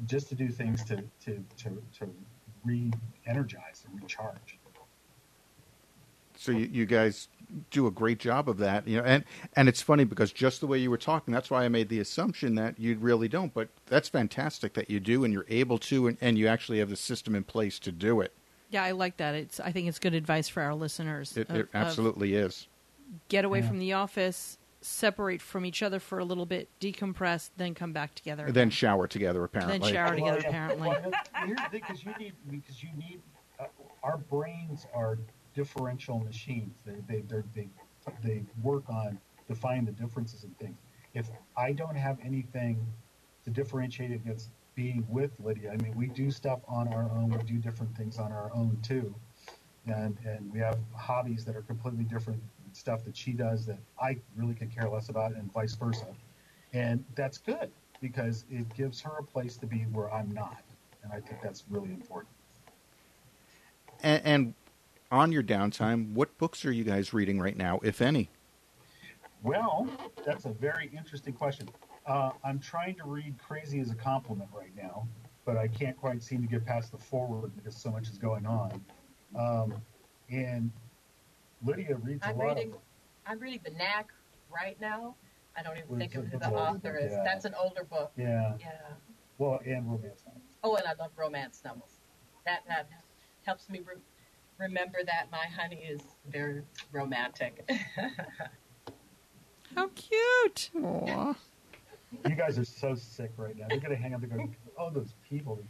[0.07, 2.09] just to do things to, to, to, to
[2.66, 4.59] re-energize and recharge.
[6.38, 7.29] So you, you guys
[7.70, 9.24] do a great job of that, you know, and
[9.55, 11.98] and it's funny because just the way you were talking, that's why I made the
[12.00, 13.55] assumption that you really don't.
[13.55, 16.90] But that's fantastic that you do, and you're able to, and, and you actually have
[16.90, 18.33] the system in place to do it.
[18.70, 19.35] Yeah, I like that.
[19.35, 21.37] It's I think it's good advice for our listeners.
[21.37, 22.68] It, of- it of absolutely is.
[23.29, 23.68] get away Yeah.
[23.68, 28.15] from the office, separate from each other for a little bit, decompress, then come back
[28.15, 28.47] together.
[28.47, 29.93] And then shower together, apparently.
[29.93, 30.09] shower.
[30.09, 30.49] Shower together, yeah.
[30.49, 30.89] apparently.
[30.89, 31.12] Well,
[31.45, 33.21] here's the thing, because you need because you need
[33.59, 33.65] uh,
[34.03, 35.19] our brains are
[35.55, 36.75] differential machines.
[36.85, 37.69] They they they're, they
[38.23, 40.77] they work on defining the differences in things.
[41.15, 42.85] If I don't have anything
[43.45, 47.31] to differentiate against being with Lydia, I mean, we do stuff on our own.
[47.31, 49.15] We do different things on our own too,
[49.87, 52.43] and and we have hobbies that are completely different
[52.77, 56.07] stuff that she does that I really could care less about, and vice versa.
[56.73, 60.62] And that's good because it gives her a place to be where I'm not.
[61.03, 62.29] And I think that's really important.
[64.03, 64.55] And, and
[65.11, 68.29] on your downtime, what books are you guys reading right now, if any?
[69.43, 69.89] Well,
[70.25, 71.69] that's a very interesting question.
[72.07, 75.07] Uh, I'm trying to read Crazy as a Compliment right now,
[75.45, 78.47] but I can't quite seem to get past the forward because so much is going
[78.47, 78.81] on.
[79.39, 79.75] Um,
[80.31, 80.71] and
[81.64, 82.73] Lydia reads I'm lot reading.
[82.73, 82.79] of.
[83.27, 84.09] I'm reading the Knack
[84.51, 85.16] right now.
[85.57, 87.12] I don't even think of who the author is.
[87.12, 87.23] yeah.
[87.25, 88.12] That's an older book.
[88.16, 88.55] Yeah.
[88.61, 88.73] Yeah.
[89.38, 90.42] Well, and romance novels.
[90.62, 92.01] Oh, and I love romance novels.
[92.45, 92.88] That that
[93.45, 94.01] helps me re-
[94.59, 97.69] remember that my honey is very romantic.
[99.75, 100.71] How cute!
[100.83, 101.35] Aw.
[102.27, 103.66] You guys are so sick right now.
[103.69, 105.59] They're going to hang up and go, oh, those people.
[105.61, 105.66] Eh,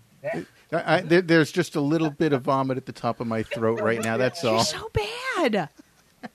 [0.72, 3.42] I, I, there, there's just a little bit of vomit at the top of my
[3.42, 4.16] throat right now.
[4.16, 4.56] That's all.
[4.56, 5.68] You're so bad.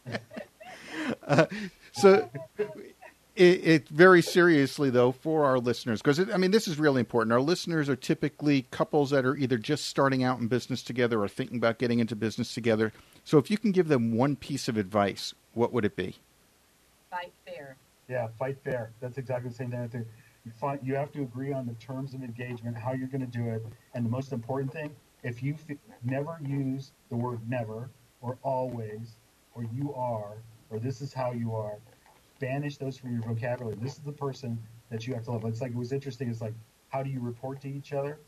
[1.28, 1.46] Uh,
[1.92, 2.30] so,
[3.36, 7.34] it, it very seriously though for our listeners because I mean this is really important.
[7.34, 11.28] Our listeners are typically couples that are either just starting out in business together or
[11.28, 12.94] thinking about getting into business together.
[13.24, 16.16] So, if you can give them one piece of advice, what would it be?
[17.10, 17.76] Fight fair.
[18.08, 18.92] Yeah, fight fair.
[19.00, 20.06] That's exactly the same thing.
[20.46, 23.28] You find you have to agree on the terms of engagement, how you're going to
[23.28, 27.92] do it, and the most important thing, if you f- never use the word never
[28.22, 29.18] or always
[29.54, 30.38] or you are
[30.70, 31.78] or this is how you are,
[32.40, 33.76] banish those from your vocabulary.
[33.76, 34.58] This is the person
[34.90, 35.46] that you have to love.
[35.46, 36.30] It's like it was interesting.
[36.30, 36.56] It's like
[36.90, 38.20] how do you report to each other?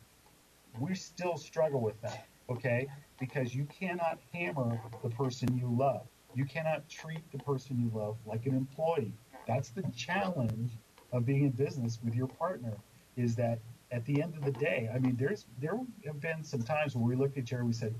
[0.78, 2.88] We still struggle with that, okay?
[3.18, 6.06] Because you cannot hammer the person you love.
[6.34, 9.14] You cannot treat the person you love like an employee.
[9.46, 10.72] That's the challenge
[11.14, 12.76] of being in business with your partner
[13.16, 13.60] is that
[13.92, 17.06] at the end of the day, I mean, there's there have been some times where
[17.06, 17.94] we looked at each other we said,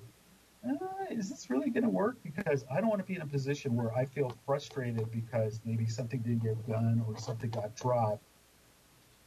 [0.68, 0.74] uh,
[1.10, 2.16] is this really going to work?
[2.24, 5.86] Because I don't want to be in a position where I feel frustrated because maybe
[5.86, 8.24] something didn't get done or something got dropped.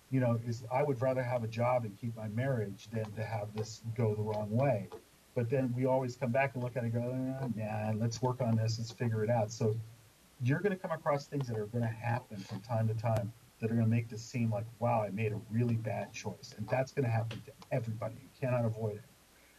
[0.09, 3.23] You know, is I would rather have a job and keep my marriage than to
[3.23, 4.89] have this go the wrong way.
[5.35, 8.21] But then we always come back and look at it and go, uh, man, let's
[8.21, 9.51] work on this, let's figure it out.
[9.51, 9.75] So
[10.41, 13.31] you're going to come across things that are going to happen from time to time
[13.59, 16.53] that are going to make this seem like, wow, I made a really bad choice.
[16.57, 18.15] And that's going to happen to everybody.
[18.21, 19.03] You cannot avoid it.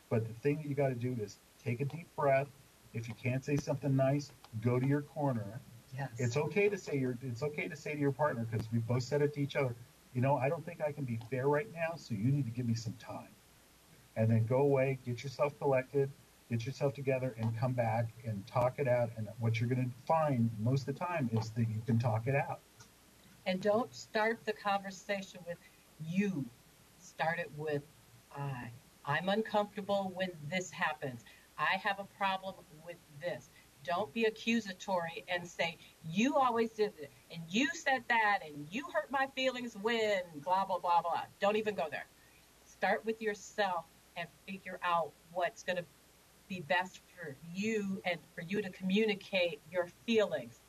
[0.08, 2.48] But the thing that you got to do is take a deep breath.
[2.94, 4.30] If you can't say something nice,
[4.62, 5.61] go to your corner.
[5.96, 6.11] Yes.
[6.18, 9.02] It's okay to say your it's okay to say to your partner because we both
[9.02, 9.74] said it to each other.
[10.14, 12.50] You know, I don't think I can be fair right now, so you need to
[12.50, 13.28] give me some time.
[14.16, 16.11] And then go away, get yourself collected,
[16.50, 19.11] get yourself together, and come back and talk it out.
[19.16, 22.26] And what you're going to find most of the time is that you can talk
[22.26, 22.61] it out.
[23.48, 25.56] And don't start the conversation with
[26.06, 26.44] you.
[26.98, 27.80] Start it with
[28.37, 28.70] I.
[29.06, 31.24] I'm uncomfortable when this happens.
[31.56, 33.48] I have a problem with this.
[33.84, 38.84] Don't be accusatory and say, you always did it, and you said that, and you
[38.92, 41.22] hurt my feelings when, blah, blah, blah, blah.
[41.40, 42.04] Don't even go there.
[42.66, 43.87] Start with yourself
[44.18, 45.84] and figure out what's going to
[46.50, 50.61] be best for you and for you to communicate your feelings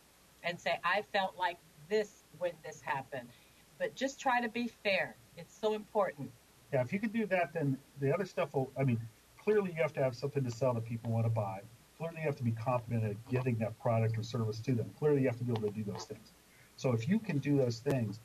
[0.43, 1.57] and say, I felt like
[1.89, 3.29] this when this happened.
[3.77, 5.15] But just try to be fair.
[5.37, 6.31] It's so important.
[6.73, 8.71] Yeah, if you can do that, then the other stuff will.
[8.77, 8.99] I mean,
[9.41, 11.61] clearly you have to have something to sell that people want to buy.
[11.97, 14.89] Clearly you have to be confident at getting that product or service to them.
[14.97, 16.31] Clearly you have to be able to do those things.
[16.75, 18.19] So if you can do those things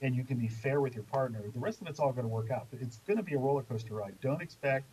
[0.00, 2.28] and you can be fair with your partner, the rest of it's all going to
[2.28, 2.66] work out.
[2.72, 4.14] It's going to be a roller coaster ride.
[4.22, 4.86] Don't expect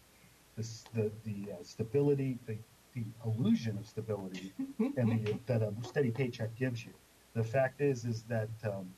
[0.58, 2.58] this, the the uh, stability, the,
[2.96, 4.52] the illusion of stability,
[4.98, 6.92] and the, that a steady paycheck gives you.
[7.38, 8.90] The fact is, is that um,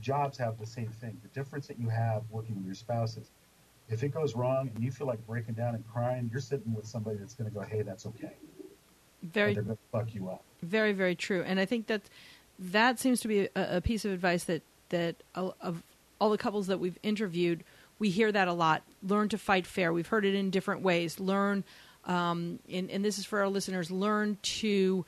[0.00, 1.20] jobs have the same thing.
[1.22, 3.30] The difference that you have working with your spouse is
[3.90, 6.86] if it goes wrong and you feel like breaking down and crying, you're sitting with
[6.86, 8.32] somebody that's going to go, "Hey, that's okay."
[9.22, 10.42] Very, they're going to fuck you up.
[10.62, 11.44] very, very true.
[11.46, 12.00] And I think that
[12.58, 15.82] that seems to be a, a piece of advice that that of
[16.18, 17.62] all the couples that we've interviewed,
[17.98, 18.82] we hear that a lot.
[19.02, 19.92] Learn to fight fair.
[19.92, 21.20] We've heard it in different ways.
[21.20, 21.62] Learn,
[22.06, 23.90] um, and, and this is for our listeners.
[23.90, 25.04] Learn to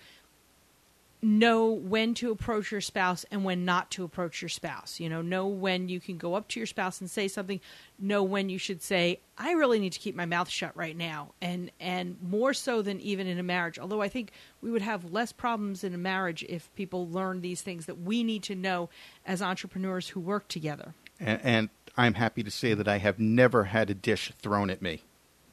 [1.25, 5.01] know when to approach your spouse and when not to approach your spouse.
[5.01, 7.61] You know, know when you can go up to your spouse and say something.
[7.99, 11.33] Know when you should say, "I really need to keep my mouth shut right now,"
[11.41, 13.79] and and more so than even in a marriage.
[13.79, 17.63] Although I think we would have less problems in a marriage if people learn these
[17.63, 18.91] things that we need to know
[19.25, 20.95] as entrepreneurs who work together.
[21.19, 24.83] And, and I'm happy to say that I have never had a dish thrown at
[24.83, 25.03] me.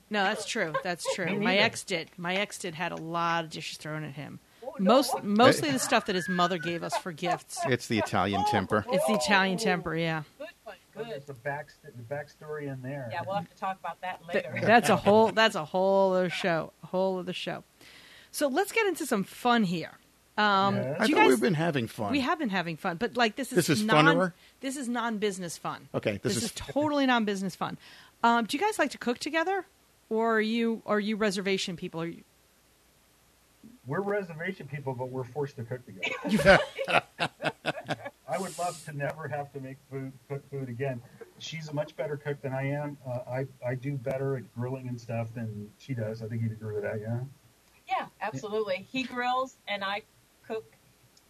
[0.10, 0.73] No, that's true.
[0.84, 1.39] That's true.
[1.39, 2.10] My ex did.
[2.17, 4.39] My ex did had a lot of dishes thrown at him.
[4.82, 4.91] Oh, no.
[4.96, 7.60] Most mostly the stuff that his mother gave us for gifts.
[7.67, 8.86] It's the Italian temper.
[8.91, 10.24] It's the Italian temper, yeah.
[10.38, 10.48] Good.
[10.94, 11.28] There's Good.
[11.28, 13.10] the back the backstory in there.
[13.12, 14.65] Yeah, we'll have to talk about that Th- later.
[14.65, 16.74] that's a whole that's a whole other show.
[16.84, 17.63] A whole other show.
[18.32, 19.91] So let's get into some fun here.
[20.38, 20.96] Um, Yes.
[21.00, 22.12] I thought guys, we've been having fun.
[22.12, 24.34] we have been having fun, but like this is This is non, funner?
[24.60, 25.88] This is non-business fun.
[25.96, 27.78] Okay, this this, is- is totally non-business fun.
[28.24, 29.65] Um, do you guys like to cook together,
[30.10, 32.02] or are you are you reservation people?
[32.02, 32.24] Are you,
[33.86, 36.60] We're reservation people, but we're forced to cook together.
[38.28, 41.02] I would love to never have to make food, cook food again.
[41.39, 42.98] She's a much better cook than I am.
[43.06, 46.22] Uh, I I do better at grilling and stuff than she does.
[46.22, 47.20] I think you'd agree with that, yeah.
[47.88, 48.88] Yeah, absolutely.
[48.89, 50.04] He grills and I
[50.48, 50.76] cook,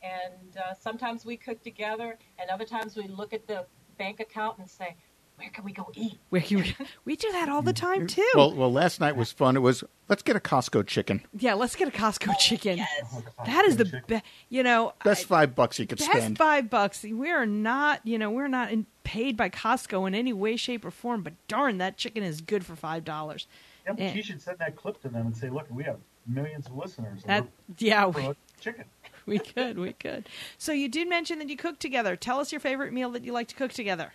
[0.03, 3.65] and uh, sometimes we cook together, and other times we look at the
[3.97, 4.95] bank account and say,
[5.41, 6.75] "Where can we go eat?" Where can we,
[7.05, 8.21] we do that all the time mm-hmm.
[8.21, 8.31] too.
[8.35, 9.55] Well, well, last night was fun.
[9.55, 11.23] It was let's get a Costco chicken.
[11.37, 12.77] yeah, let's get a Costco chicken.
[12.77, 13.21] Yes.
[13.45, 14.23] That is the best.
[14.49, 16.37] You know, Best five bucks you could best spend.
[16.37, 17.03] five bucks.
[17.03, 20.85] We are not, you know, we're not in, paid by Costco in any way, shape,
[20.85, 21.23] or form.
[21.23, 23.47] But darn, that chicken is good for five dollars.
[23.85, 24.13] Yeah, but Yeah.
[24.13, 27.23] you should send that clip to them and say, "Look, we have millions of listeners.
[27.25, 28.85] and That we're yeah, we, chicken."
[29.25, 30.29] we could, we could.
[30.57, 32.15] So you did mention that you cook together.
[32.15, 34.13] Tell us your favorite meal that you like to cook together.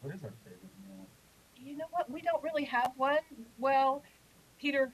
[0.00, 1.06] What is our favorite meal?
[1.56, 2.10] You know what?
[2.10, 3.18] We don't really have one.
[3.58, 4.02] Well,
[4.60, 4.92] Peter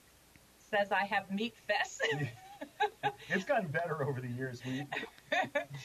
[0.58, 2.02] says I have meat fest.
[3.28, 4.62] It's gotten better over the years.
[4.64, 4.86] We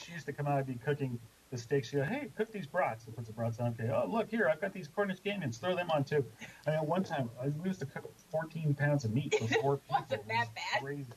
[0.01, 1.19] she used to come out and be cooking
[1.51, 1.89] the steaks.
[1.89, 3.69] She go, "Hey, cook these brats." And puts the brats on.
[3.79, 3.89] Okay.
[3.89, 5.57] Oh, look here, I've got these Cornish game onions.
[5.57, 6.25] Throw them on too.
[6.67, 9.77] I mean, one time I, we used to cook 14 pounds of meat for four
[9.89, 9.95] people.
[10.01, 10.81] Wasn't It that was bad?
[10.83, 11.11] Crazy.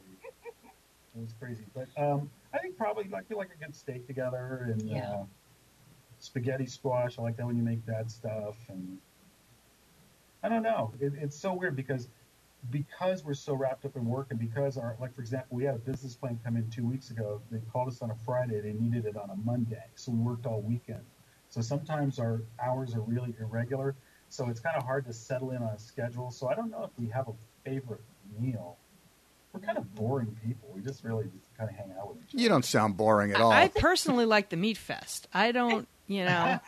[1.15, 4.69] It was crazy, but um, I think probably like we like a good steak together
[4.73, 5.11] and Yeah.
[5.11, 5.25] uh,
[6.23, 7.19] spaghetti squash.
[7.19, 8.55] I like that when you make that stuff.
[8.69, 8.99] And
[10.43, 10.95] I don't know.
[11.01, 12.09] It, it's so weird because
[12.71, 15.75] because we're so wrapped up in work and because our like for example we had
[15.75, 18.73] a business plan come in two weeks ago they called us on a friday they
[18.73, 21.01] needed it on a monday so we worked all weekend
[21.49, 23.97] so sometimes our hours are really irregular
[24.29, 26.85] so it's kind of hard to settle in on a schedule so i don't know
[26.85, 27.33] if we have a
[27.69, 28.05] favorite
[28.39, 28.77] meal
[29.53, 32.35] we're kind of boring people we just really just kind of hang out with each
[32.35, 33.51] other You don't sound boring at all.
[33.53, 35.27] I personally like the meat fest.
[35.35, 36.59] I don't, you know,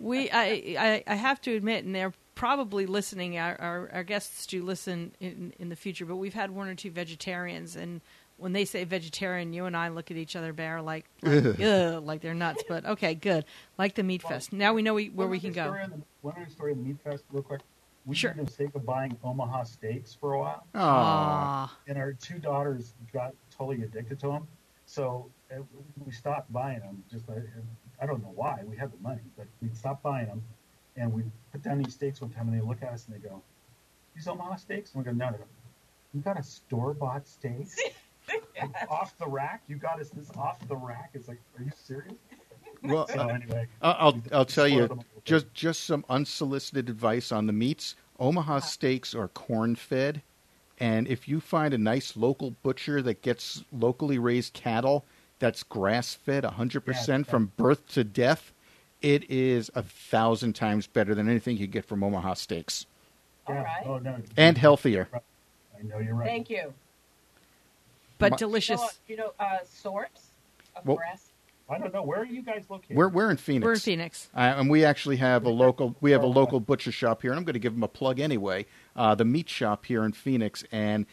[0.00, 0.30] we.
[0.30, 0.44] I,
[0.78, 3.38] I I have to admit, and they're probably listening.
[3.38, 6.74] Our our, our guests do listen in in the future, but we've had one or
[6.74, 8.00] two vegetarians, and
[8.36, 12.04] when they say vegetarian, you and I look at each other, bear like, like, ugh,
[12.04, 12.62] like they're nuts.
[12.68, 13.44] But okay, good.
[13.78, 14.52] Like the meat fest.
[14.52, 15.72] Now we know we, where One we can go.
[15.72, 17.60] the- one other story on the meat fest real quick
[18.06, 18.30] we Sure.
[18.30, 20.80] made the mistake of buying omaha steaks for a while Aw.
[20.80, 24.48] Ah, and our two daughters got totally addicted to them.
[24.86, 25.60] So uh,
[26.04, 27.02] we stopped buying them.
[27.10, 27.34] Just uh,
[28.00, 28.62] I don't know why.
[28.64, 30.42] We had the money, but we'd stop buying them.
[30.96, 33.20] And we put down these steaks one time, and they look at us and they
[33.28, 33.42] go,
[34.14, 35.44] "These Omaha steaks?" And we go, "No, no, no.
[36.14, 37.68] You got a store bought steak
[38.60, 39.62] Like, off the rack?
[39.68, 42.18] You got us this off the rack?" It's like, "Are you serious?"
[42.82, 45.24] Well, So anyway, I'll I'll, I'll tell you Spoiled them a little bit.
[45.24, 47.96] just just some unsolicited advice on the meats.
[48.18, 48.60] Omaha uh-huh.
[48.60, 50.22] steaks are corn fed,
[50.78, 55.06] And if you find a nice local butcher that gets locally raised cattle
[55.38, 58.52] that's grass fed 100% Yeah, from birth to death,
[59.00, 62.86] it is a thousand times better than anything you get from Omaha Steaks
[63.48, 63.62] Yeah.
[63.62, 63.86] right.
[63.86, 64.16] Oh no.
[64.36, 65.08] and healthier.
[65.14, 66.26] I know you're right.
[66.26, 66.74] Thank you.
[68.18, 68.80] but My- delicious.
[68.80, 70.30] So, uh, you know, uh, source
[70.74, 71.24] of Well- grass.
[71.70, 72.02] I don't know.
[72.02, 72.96] Where are you guys located?
[72.96, 73.62] We're, we're in Phoenix.
[73.66, 74.30] We're in Phoenix.
[74.34, 77.30] Uh, and we actually have a local we have a Oh, local butcher shop here,
[77.30, 78.64] and I'm going to give them a plug anyway.
[78.96, 81.04] Uh, the meat shop here in Phoenix, and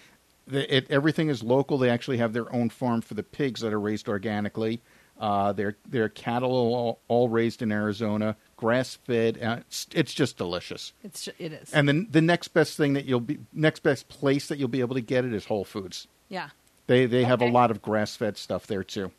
[0.47, 1.77] the, it, everything is local.
[1.77, 4.81] They actually have their own farm for the pigs that are raised organically.
[5.19, 9.41] Uh, their their cattle all, all raised in Arizona, grass fed.
[9.41, 10.91] Uh, it's, it's just delicious.
[11.05, 11.73] It's ju- it is.
[11.73, 14.81] And then the next best thing that you'll be next best place that you'll be
[14.81, 16.07] able to get it is Whole Foods.
[16.27, 16.49] yeah.
[16.87, 19.09] They they have a lot of grass fed stuff there too.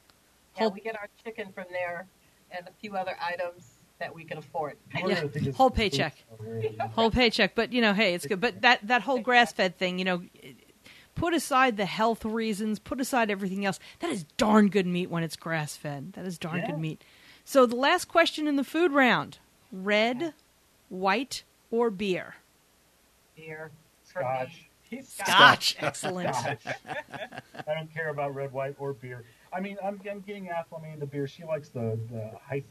[0.56, 2.06] Yeah, Whole- we get our chicken from there
[2.52, 3.66] and a few other items
[3.98, 4.76] that we can afford.
[4.94, 5.04] Yeah.
[5.06, 6.14] other thing is- Whole paycheck.
[6.44, 6.80] There it is.
[6.92, 7.54] whole paycheck.
[7.54, 8.40] But you know, hey, it's good.
[8.40, 10.22] But that that whole grass fed thing, you know,
[11.16, 13.80] put aside the health reasons, put aside everything else.
[13.98, 16.12] That is darn good meat when it's grass fed.
[16.12, 16.66] That is darn Yeah.
[16.70, 17.02] good meat.
[17.44, 19.38] So the last question in the food round:
[19.72, 20.32] red,
[20.88, 21.42] white,
[21.72, 22.36] or beer?
[23.36, 23.70] Beer.
[24.04, 24.68] for Scotch.
[24.88, 25.76] He's Scotch.
[25.80, 26.32] Excellent.
[26.32, 26.56] Gosh.
[27.66, 29.24] I don't care about red, white, or beer.
[29.52, 31.26] I mean, I'm, I'm getting acclimated to beer.
[31.26, 32.62] She likes the the Heif,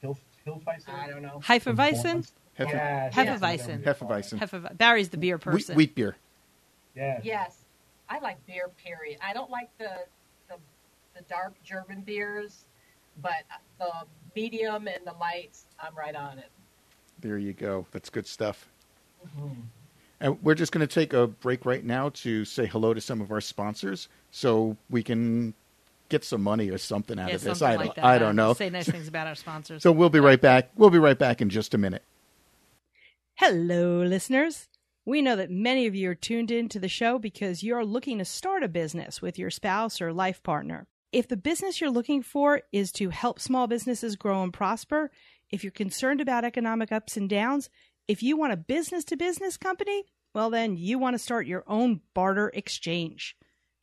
[0.00, 0.16] Hill,
[0.46, 0.88] Hillfeiser.
[0.90, 1.40] I don't know.
[1.44, 2.28] Hefeweizen,
[2.58, 3.82] Hefe- Yeah, Hefeweizen.
[3.84, 4.38] Hefeweizen.
[4.38, 5.74] Hefe, Barry's the beer person.
[5.76, 6.16] wheat beer.
[6.94, 7.20] Yeah.
[7.22, 7.58] Yes,
[8.08, 8.70] I like beer.
[8.82, 9.18] Period.
[9.22, 9.90] I don't like the
[10.48, 10.56] the,
[11.14, 12.66] the dark German beers,
[13.22, 13.44] but
[13.78, 13.90] the
[14.34, 16.50] medium and the lights, I'm right on it.
[17.20, 17.86] There you go.
[17.92, 18.68] That's good stuff.
[19.26, 19.60] Mm-hmm.
[20.20, 23.20] And we're just going to take a break right now to say hello to some
[23.20, 25.52] of our sponsors so we can
[26.08, 27.60] get some money or something out yeah, of this.
[27.60, 28.04] I don't, that.
[28.04, 28.54] I don't know.
[28.54, 29.82] Say nice things about our sponsors.
[29.82, 30.70] So we'll be right back.
[30.76, 32.02] We'll be right back in just a minute.
[33.34, 34.68] Hello, listeners.
[35.06, 38.18] We know that many of you are tuned in to the show because you're looking
[38.18, 40.88] to start a business with your spouse or life partner.
[41.12, 45.12] If the business you're looking for is to help small businesses grow and prosper,
[45.48, 47.70] if you're concerned about economic ups and downs,
[48.08, 51.62] if you want a business to business company, well, then you want to start your
[51.68, 53.36] own barter exchange.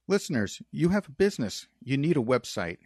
[0.08, 1.68] Listeners, you have a business.
[1.82, 2.78] You need a website.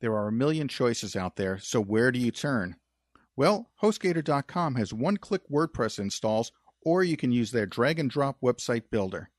[0.00, 2.76] There are a million choices out there, so where do you turn?
[3.34, 6.52] Well, HostGator.com has one click WordPress installs,
[6.82, 9.30] or you can use their drag and drop website builder.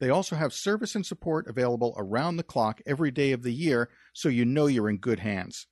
[0.00, 3.90] They also have service and support available around the clock every day of the year,
[4.14, 5.66] so you know you're in good hands.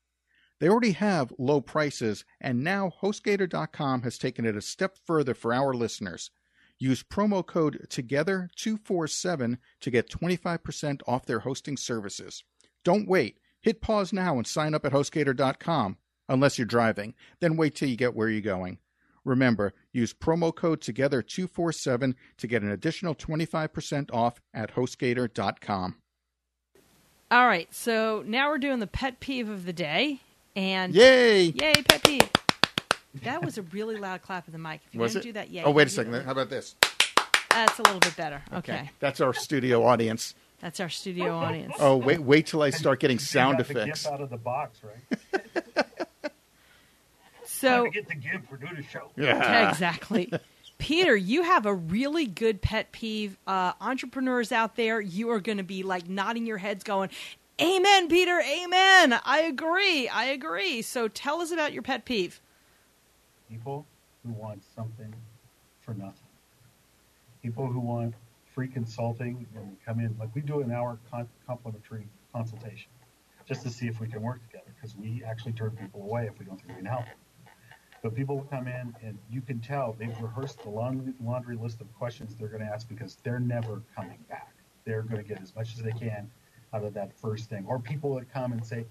[0.61, 5.55] They already have low prices, and now HostGator.com has taken it a step further for
[5.55, 6.31] our listeners.
[6.79, 12.45] Use promo code TOGETHER247 to get 25% off their hosting services.
[12.85, 13.39] Don't wait.
[13.63, 15.97] Hit pause now and sign up at HostGator.com.
[16.29, 18.79] Unless you're driving, then wait till you get where you're going.
[19.25, 25.97] Remember, use promo code TOGETHER247 to get an additional 25% off at HostGator.com.
[27.31, 30.21] All right, so now we're doing the pet peeve of the day.
[30.57, 31.45] And Yay!
[31.45, 32.29] Yay, pet peeve.
[33.23, 34.81] That was a really loud clap of the mic.
[34.87, 35.29] If you Was want it?
[35.29, 35.65] to do that, yeah.
[35.65, 36.15] oh, wait a second.
[36.25, 36.75] How about this?
[37.51, 38.43] That's a little bit better.
[38.55, 38.91] Okay.
[39.01, 40.35] That's our studio audience.
[40.61, 41.75] That's our studio audience.
[41.79, 44.07] Oh, wait, wait till I start getting You sound got the effects.
[44.07, 45.87] Out of the box, right?
[47.59, 49.11] So, to get the GIF for doing the show.
[49.17, 49.69] Yeah.
[49.71, 50.33] exactly.
[50.79, 53.37] Peter, you have a really good pet peeve.
[53.47, 57.11] Uh, entrepreneurs out there, you are going to be like nodding your heads, going,
[57.61, 59.19] Amen, Peter, amen.
[59.25, 60.07] I agree.
[60.09, 60.81] I agree.
[60.83, 62.41] So tell us about your pet peeve.
[63.51, 63.85] People
[64.25, 65.13] who want something
[65.81, 66.29] for nothing.
[67.43, 68.15] People who want
[68.55, 72.91] free consulting and come in, like we do an hour con- complimentary consultation
[73.47, 76.39] just to see if we can work together because we actually turn people away if
[76.39, 77.15] we don't think we can help them.
[78.03, 81.81] But people will come in and you can tell they've rehearsed the laundry, laundry list
[81.81, 84.55] of questions they're going to ask because they're never coming back.
[84.85, 86.31] They're going to get as much as they can
[86.73, 87.65] out of that first thing.
[87.67, 88.85] Or people that come and say,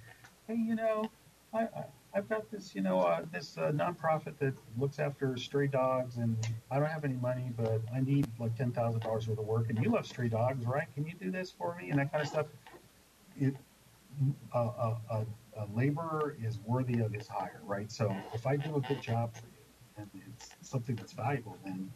[0.47, 1.09] hey, you know,
[1.53, 1.83] I, I,
[2.13, 6.35] I've got this, you know, uh, this uh, nonprofit that looks after stray dogs, and
[6.71, 9.69] I don't have any money, but I need like ten thousand dollars worth of work.
[9.69, 10.87] And you love stray dogs, right?
[10.95, 11.89] Can you do this for me?
[11.91, 12.47] And that kind of stuff.
[13.39, 13.55] It,
[14.53, 15.25] a, a, a,
[15.57, 17.91] a laborer is worthy of his hire, right?
[17.91, 19.53] So if I do a good job for you,
[19.97, 21.91] and it's something that's valuable, then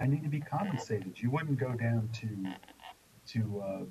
[0.00, 1.20] I need to be compensated.
[1.20, 2.54] You wouldn't go down to
[3.26, 3.84] to uh,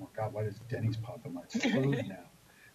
[0.00, 2.30] oh God, why does Denny's pop in my food now?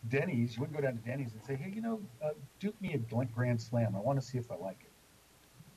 [0.08, 2.94] Denny's, you wouldn't go down to Denny's and say, hey, you know, uh, duke me
[2.94, 3.96] a Grand Slam.
[3.96, 4.92] I want to see if I like it.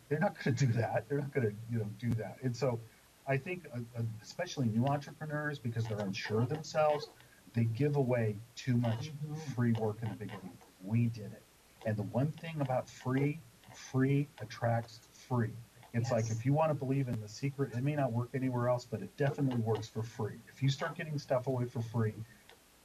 [0.08, 1.08] They're not going to do that.
[1.08, 2.36] They're not going to, you know, do that.
[2.42, 2.80] And so
[3.26, 7.08] I think, uh, uh, especially new entrepreneurs, because they're unsure themselves,
[7.54, 9.34] they give away too much mm-hmm.
[9.54, 10.56] free work in the beginning.
[10.84, 11.42] We did it.
[11.86, 13.40] And the one thing about free,
[13.74, 15.52] free attracts free.
[15.92, 18.68] It's like if you want to believe in the secret, it may not work anywhere
[18.68, 20.36] else, but it definitely works for free.
[20.48, 22.14] If you start getting stuff away for free,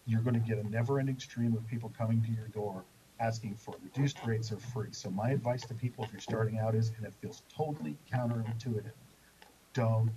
[0.07, 2.83] you're going to get a never ending stream of people coming to your door
[3.19, 4.91] asking for reduced rates or free.
[4.91, 8.91] So, my advice to people if you're starting out is, and it feels totally counterintuitive,
[9.73, 10.11] don't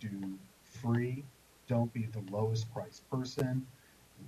[0.00, 1.24] do free.
[1.72, 3.66] Don't be the lowest price person.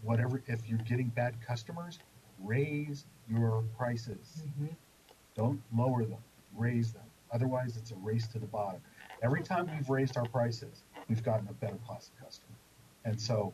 [0.00, 1.98] Whatever, if you're getting bad customers,
[2.42, 4.44] raise your prices.
[4.46, 4.68] Mm-hmm.
[5.36, 6.22] Don't lower them,
[6.56, 7.02] raise them.
[7.34, 8.80] Otherwise, it's a race to the bottom.
[9.22, 12.56] Every time we've raised our prices, we've gotten a better class of customer.
[13.04, 13.52] And so,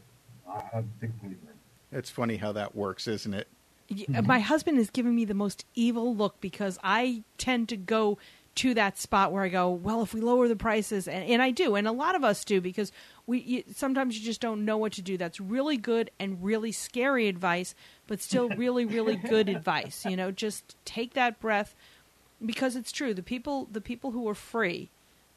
[0.48, 1.98] I- I'm a big believer in it.
[1.98, 3.48] It's funny how that works, isn't it?
[3.90, 4.24] Y- mm-hmm.
[4.24, 8.18] My husband is giving me the most evil look because I tend to go
[8.56, 11.50] to that spot where I go, well, if we lower the prices, and, and I
[11.50, 12.92] do, and a lot of us do because
[13.26, 15.16] we you, sometimes you just don't know what to do.
[15.16, 17.74] That's really good and really scary advice,
[18.06, 20.04] but still really really good advice.
[20.04, 21.74] You know, just take that breath
[22.44, 23.14] because it's true.
[23.14, 24.90] The people the people who are free,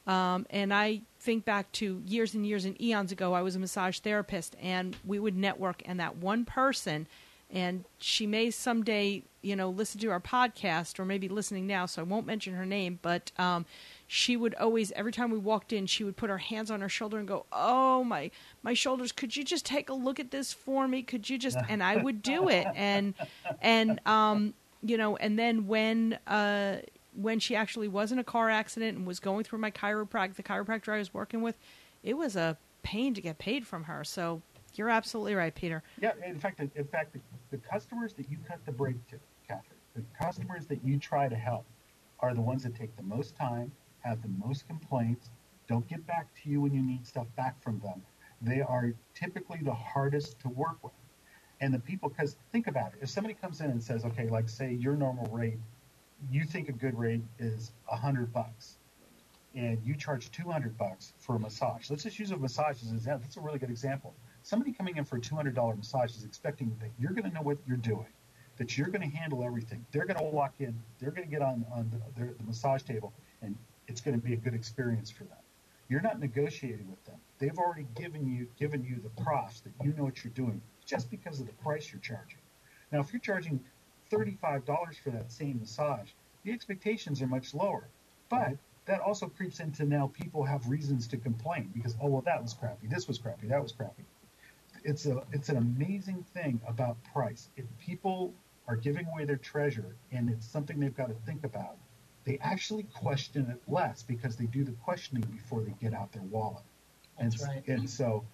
[0.07, 3.59] um, and I think back to years and years and eons ago, I was a
[3.59, 7.07] massage therapist, and we would network, and that one person,
[7.53, 12.01] and she may someday, you know, listen to our podcast or maybe listening now, so
[12.01, 13.65] I won't mention her name, but um,
[14.07, 16.89] she would always, every time we walked in, she would put her hands on her
[16.89, 18.31] shoulder and go, "Oh my,
[18.63, 19.11] my shoulders!
[19.11, 21.03] Could you just take a look at this for me?
[21.03, 23.13] Could you just?" And I would do it, and
[23.61, 26.77] and um, you know, and then when uh
[27.15, 30.43] when she actually was in a car accident and was going through my chiropractor, the
[30.43, 31.55] chiropractor I was working with,
[32.01, 34.03] it was a pain to get paid from her.
[34.03, 34.41] So
[34.77, 35.83] you're absolutely right, Peter.
[36.01, 37.19] Yeah, in fact, in fact, the,
[37.51, 41.35] the customers that you cut the break to, Catherine, the customers that you try to
[41.35, 41.65] help
[42.19, 45.29] are the ones that take the most time, have the most complaints,
[45.67, 48.01] don't get back to you when you need stuff back from them.
[48.41, 50.93] They are typically the hardest to work with.
[51.61, 54.49] And the people, because think about it, if somebody comes in and says, okay, like
[54.49, 55.59] say your normal rate,
[56.29, 58.77] you think a good rate is a hundred bucks,
[59.55, 61.89] and you charge 200 bucks for a massage.
[61.89, 63.21] Let's just use a massage as an example.
[63.23, 64.13] That's a really good example.
[64.43, 67.57] Somebody coming in for a $200 massage is expecting that you're going to know what
[67.65, 68.07] you're doing,
[68.57, 69.85] that you're going to handle everything.
[69.91, 73.13] They're going to walk in, they're going to get on, on the, the massage table,
[73.41, 73.55] and
[73.87, 75.37] it's going to be a good experience for them.
[75.87, 77.15] You're not negotiating with them.
[77.39, 81.09] They've already given you given you the profs that you know what you're doing just
[81.09, 82.39] because of the price you're charging.
[82.91, 83.59] Now, if you're charging
[84.11, 86.09] $35 for that same massage,
[86.43, 87.87] the expectations are much lower.
[88.29, 92.41] But that also creeps into now people have reasons to complain because oh well that
[92.41, 94.03] was crappy, this was crappy, that was crappy.
[94.83, 97.49] It's a it's an amazing thing about price.
[97.55, 98.33] If people
[98.67, 101.77] are giving away their treasure and it's something they've got to think about,
[102.25, 106.23] they actually question it less because they do the questioning before they get out their
[106.23, 106.63] wallet.
[107.19, 107.67] That's and, right.
[107.67, 108.25] and so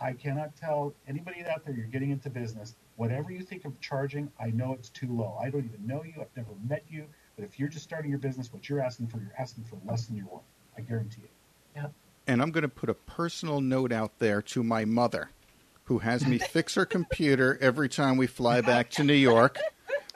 [0.00, 4.30] I cannot tell anybody out there you're getting into business, whatever you think of charging,
[4.38, 5.38] I know it's too low.
[5.40, 8.18] I don't even know you, I've never met you, but if you're just starting your
[8.18, 10.42] business, what you're asking for, you're asking for less than you're worth.
[10.76, 11.30] I guarantee it.
[11.76, 11.92] Yep.
[12.26, 15.30] And I'm going to put a personal note out there to my mother,
[15.86, 19.58] who has me fix her computer every time we fly back to New York.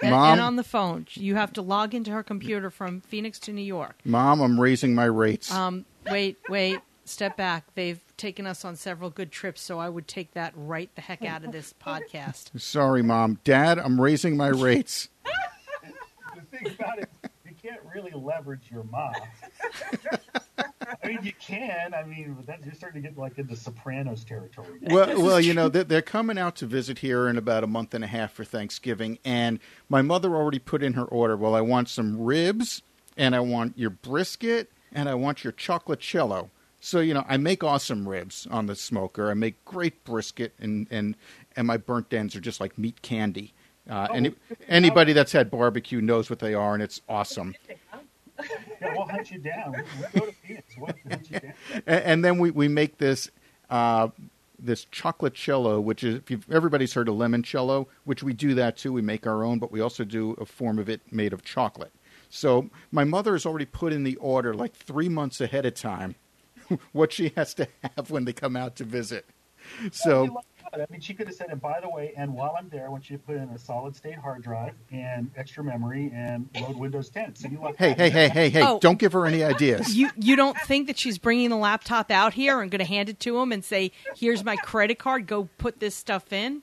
[0.03, 3.39] And, Mom, and on the phone, you have to log into her computer from Phoenix
[3.41, 3.99] to New York.
[4.05, 5.53] Mom, I'm raising my rates.
[5.53, 7.64] Um, wait, wait, step back.
[7.75, 11.23] They've taken us on several good trips, so I would take that right the heck
[11.25, 12.59] out of this podcast.
[12.61, 13.39] Sorry, Mom.
[13.45, 15.09] Dad, I'm raising my rates.
[16.35, 17.11] The thing about it,
[17.45, 19.12] you can't really leverage your mom.
[21.03, 21.95] I mean, you can.
[21.95, 24.78] I mean, but then you're starting to get like into Sopranos territory.
[24.82, 27.95] well, well, you know, they're, they're coming out to visit here in about a month
[27.95, 31.36] and a half for Thanksgiving, and my mother already put in her order.
[31.36, 32.82] Well, I want some ribs,
[33.16, 36.51] and I want your brisket, and I want your chocolate cello.
[36.80, 39.30] So, you know, I make awesome ribs on the smoker.
[39.30, 41.16] I make great brisket, and and
[41.57, 43.53] and my burnt ends are just like meat candy.
[43.88, 44.66] Uh, Oh, any, good to know.
[44.68, 47.55] anybody that's had barbecue knows what they are, and it's awesome.
[48.81, 49.72] Yeah, we'll hunt you down.
[49.72, 50.74] We'll go to Phoenix.
[50.76, 51.53] We'll hunt you down.
[51.87, 53.31] and, and then we, we make this
[53.68, 54.09] uh,
[54.59, 58.76] this chocolate cello, which is if you've, everybody's heard of limoncello, which we do that
[58.76, 58.93] too.
[58.93, 61.93] We make our own, but we also do a form of it made of chocolate.
[62.28, 66.14] So my mother has already put in the order like three months ahead of time
[66.93, 69.26] what she has to have when they come out to visit.
[69.93, 70.41] So
[70.73, 72.89] I mean, she could have said, and by the way, and while I'm there, I
[72.89, 76.77] want you to put in a solid state hard drive and extra memory and load
[76.77, 77.35] Windows 10.
[77.35, 78.62] So you like hey, hey, hey, hey, hey!
[78.62, 78.79] Oh.
[78.79, 79.97] Don't give her any ideas.
[79.97, 83.09] You you don't think that she's bringing the laptop out here and going to hand
[83.09, 85.27] it to him and say, "Here's my credit card.
[85.27, 86.62] Go put this stuff in."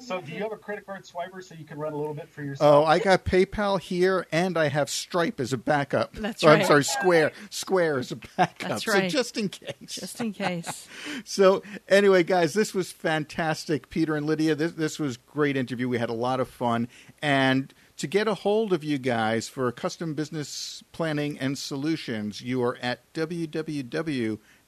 [0.00, 2.28] So, do you have a credit card swiper so you can run a little bit
[2.28, 2.84] for yourself?
[2.84, 6.14] Oh, I got PayPal here, and I have Stripe as a backup.
[6.14, 7.32] That's Or, I'm sorry, Square.
[7.50, 8.68] Square as a backup.
[8.68, 9.10] That's right.
[9.10, 9.74] So just in case.
[9.86, 10.88] Just in case.
[11.24, 14.54] So anyway, guys, this was fantastic, Peter and Lydia.
[14.54, 15.88] This this was great interview.
[15.88, 16.88] We had a lot of fun,
[17.22, 22.62] and to get a hold of you guys for custom business planning and solutions, you
[22.62, 23.00] are at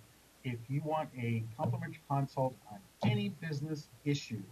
[0.45, 4.43] if you want a complimentary consult on any business issue,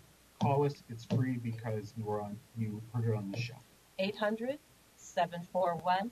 [0.42, 0.74] call us.
[0.88, 3.54] It's free because you were on, you heard it on the show.
[3.98, 4.58] 800
[4.96, 6.10] 741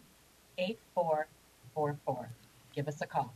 [0.59, 2.29] 8444.
[2.75, 3.33] Give us a call.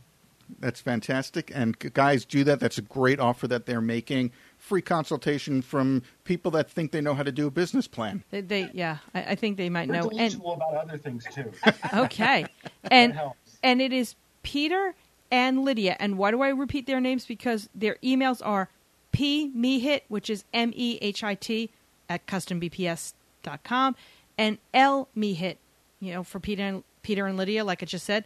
[0.59, 1.51] That's fantastic.
[1.53, 2.59] And guys, do that.
[2.59, 4.31] That's a great offer that they're making.
[4.57, 8.23] Free consultation from people that think they know how to do a business plan.
[8.29, 10.11] They, they yeah, I, I think they might We're know.
[10.17, 11.51] And about other things too.
[11.93, 12.45] okay,
[12.89, 13.19] and
[13.61, 14.95] and it is Peter
[15.31, 15.97] and Lydia.
[15.99, 17.25] And why do I repeat their names?
[17.25, 18.69] Because their emails are
[19.11, 21.71] p mehit, which is m e h i t
[22.09, 23.95] at custombps.com,
[24.37, 25.57] and l mehit,
[25.99, 28.25] you know, for Peter and Peter and Lydia, like I just said.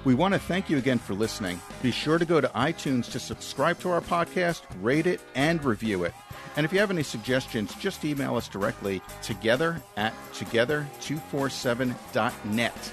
[0.04, 1.60] We want to thank you again for listening.
[1.82, 6.04] Be sure to go to iTunes to subscribe to our podcast, rate it, and review
[6.04, 6.14] it.
[6.56, 12.92] And if you have any suggestions, just email us directly together at together247.net.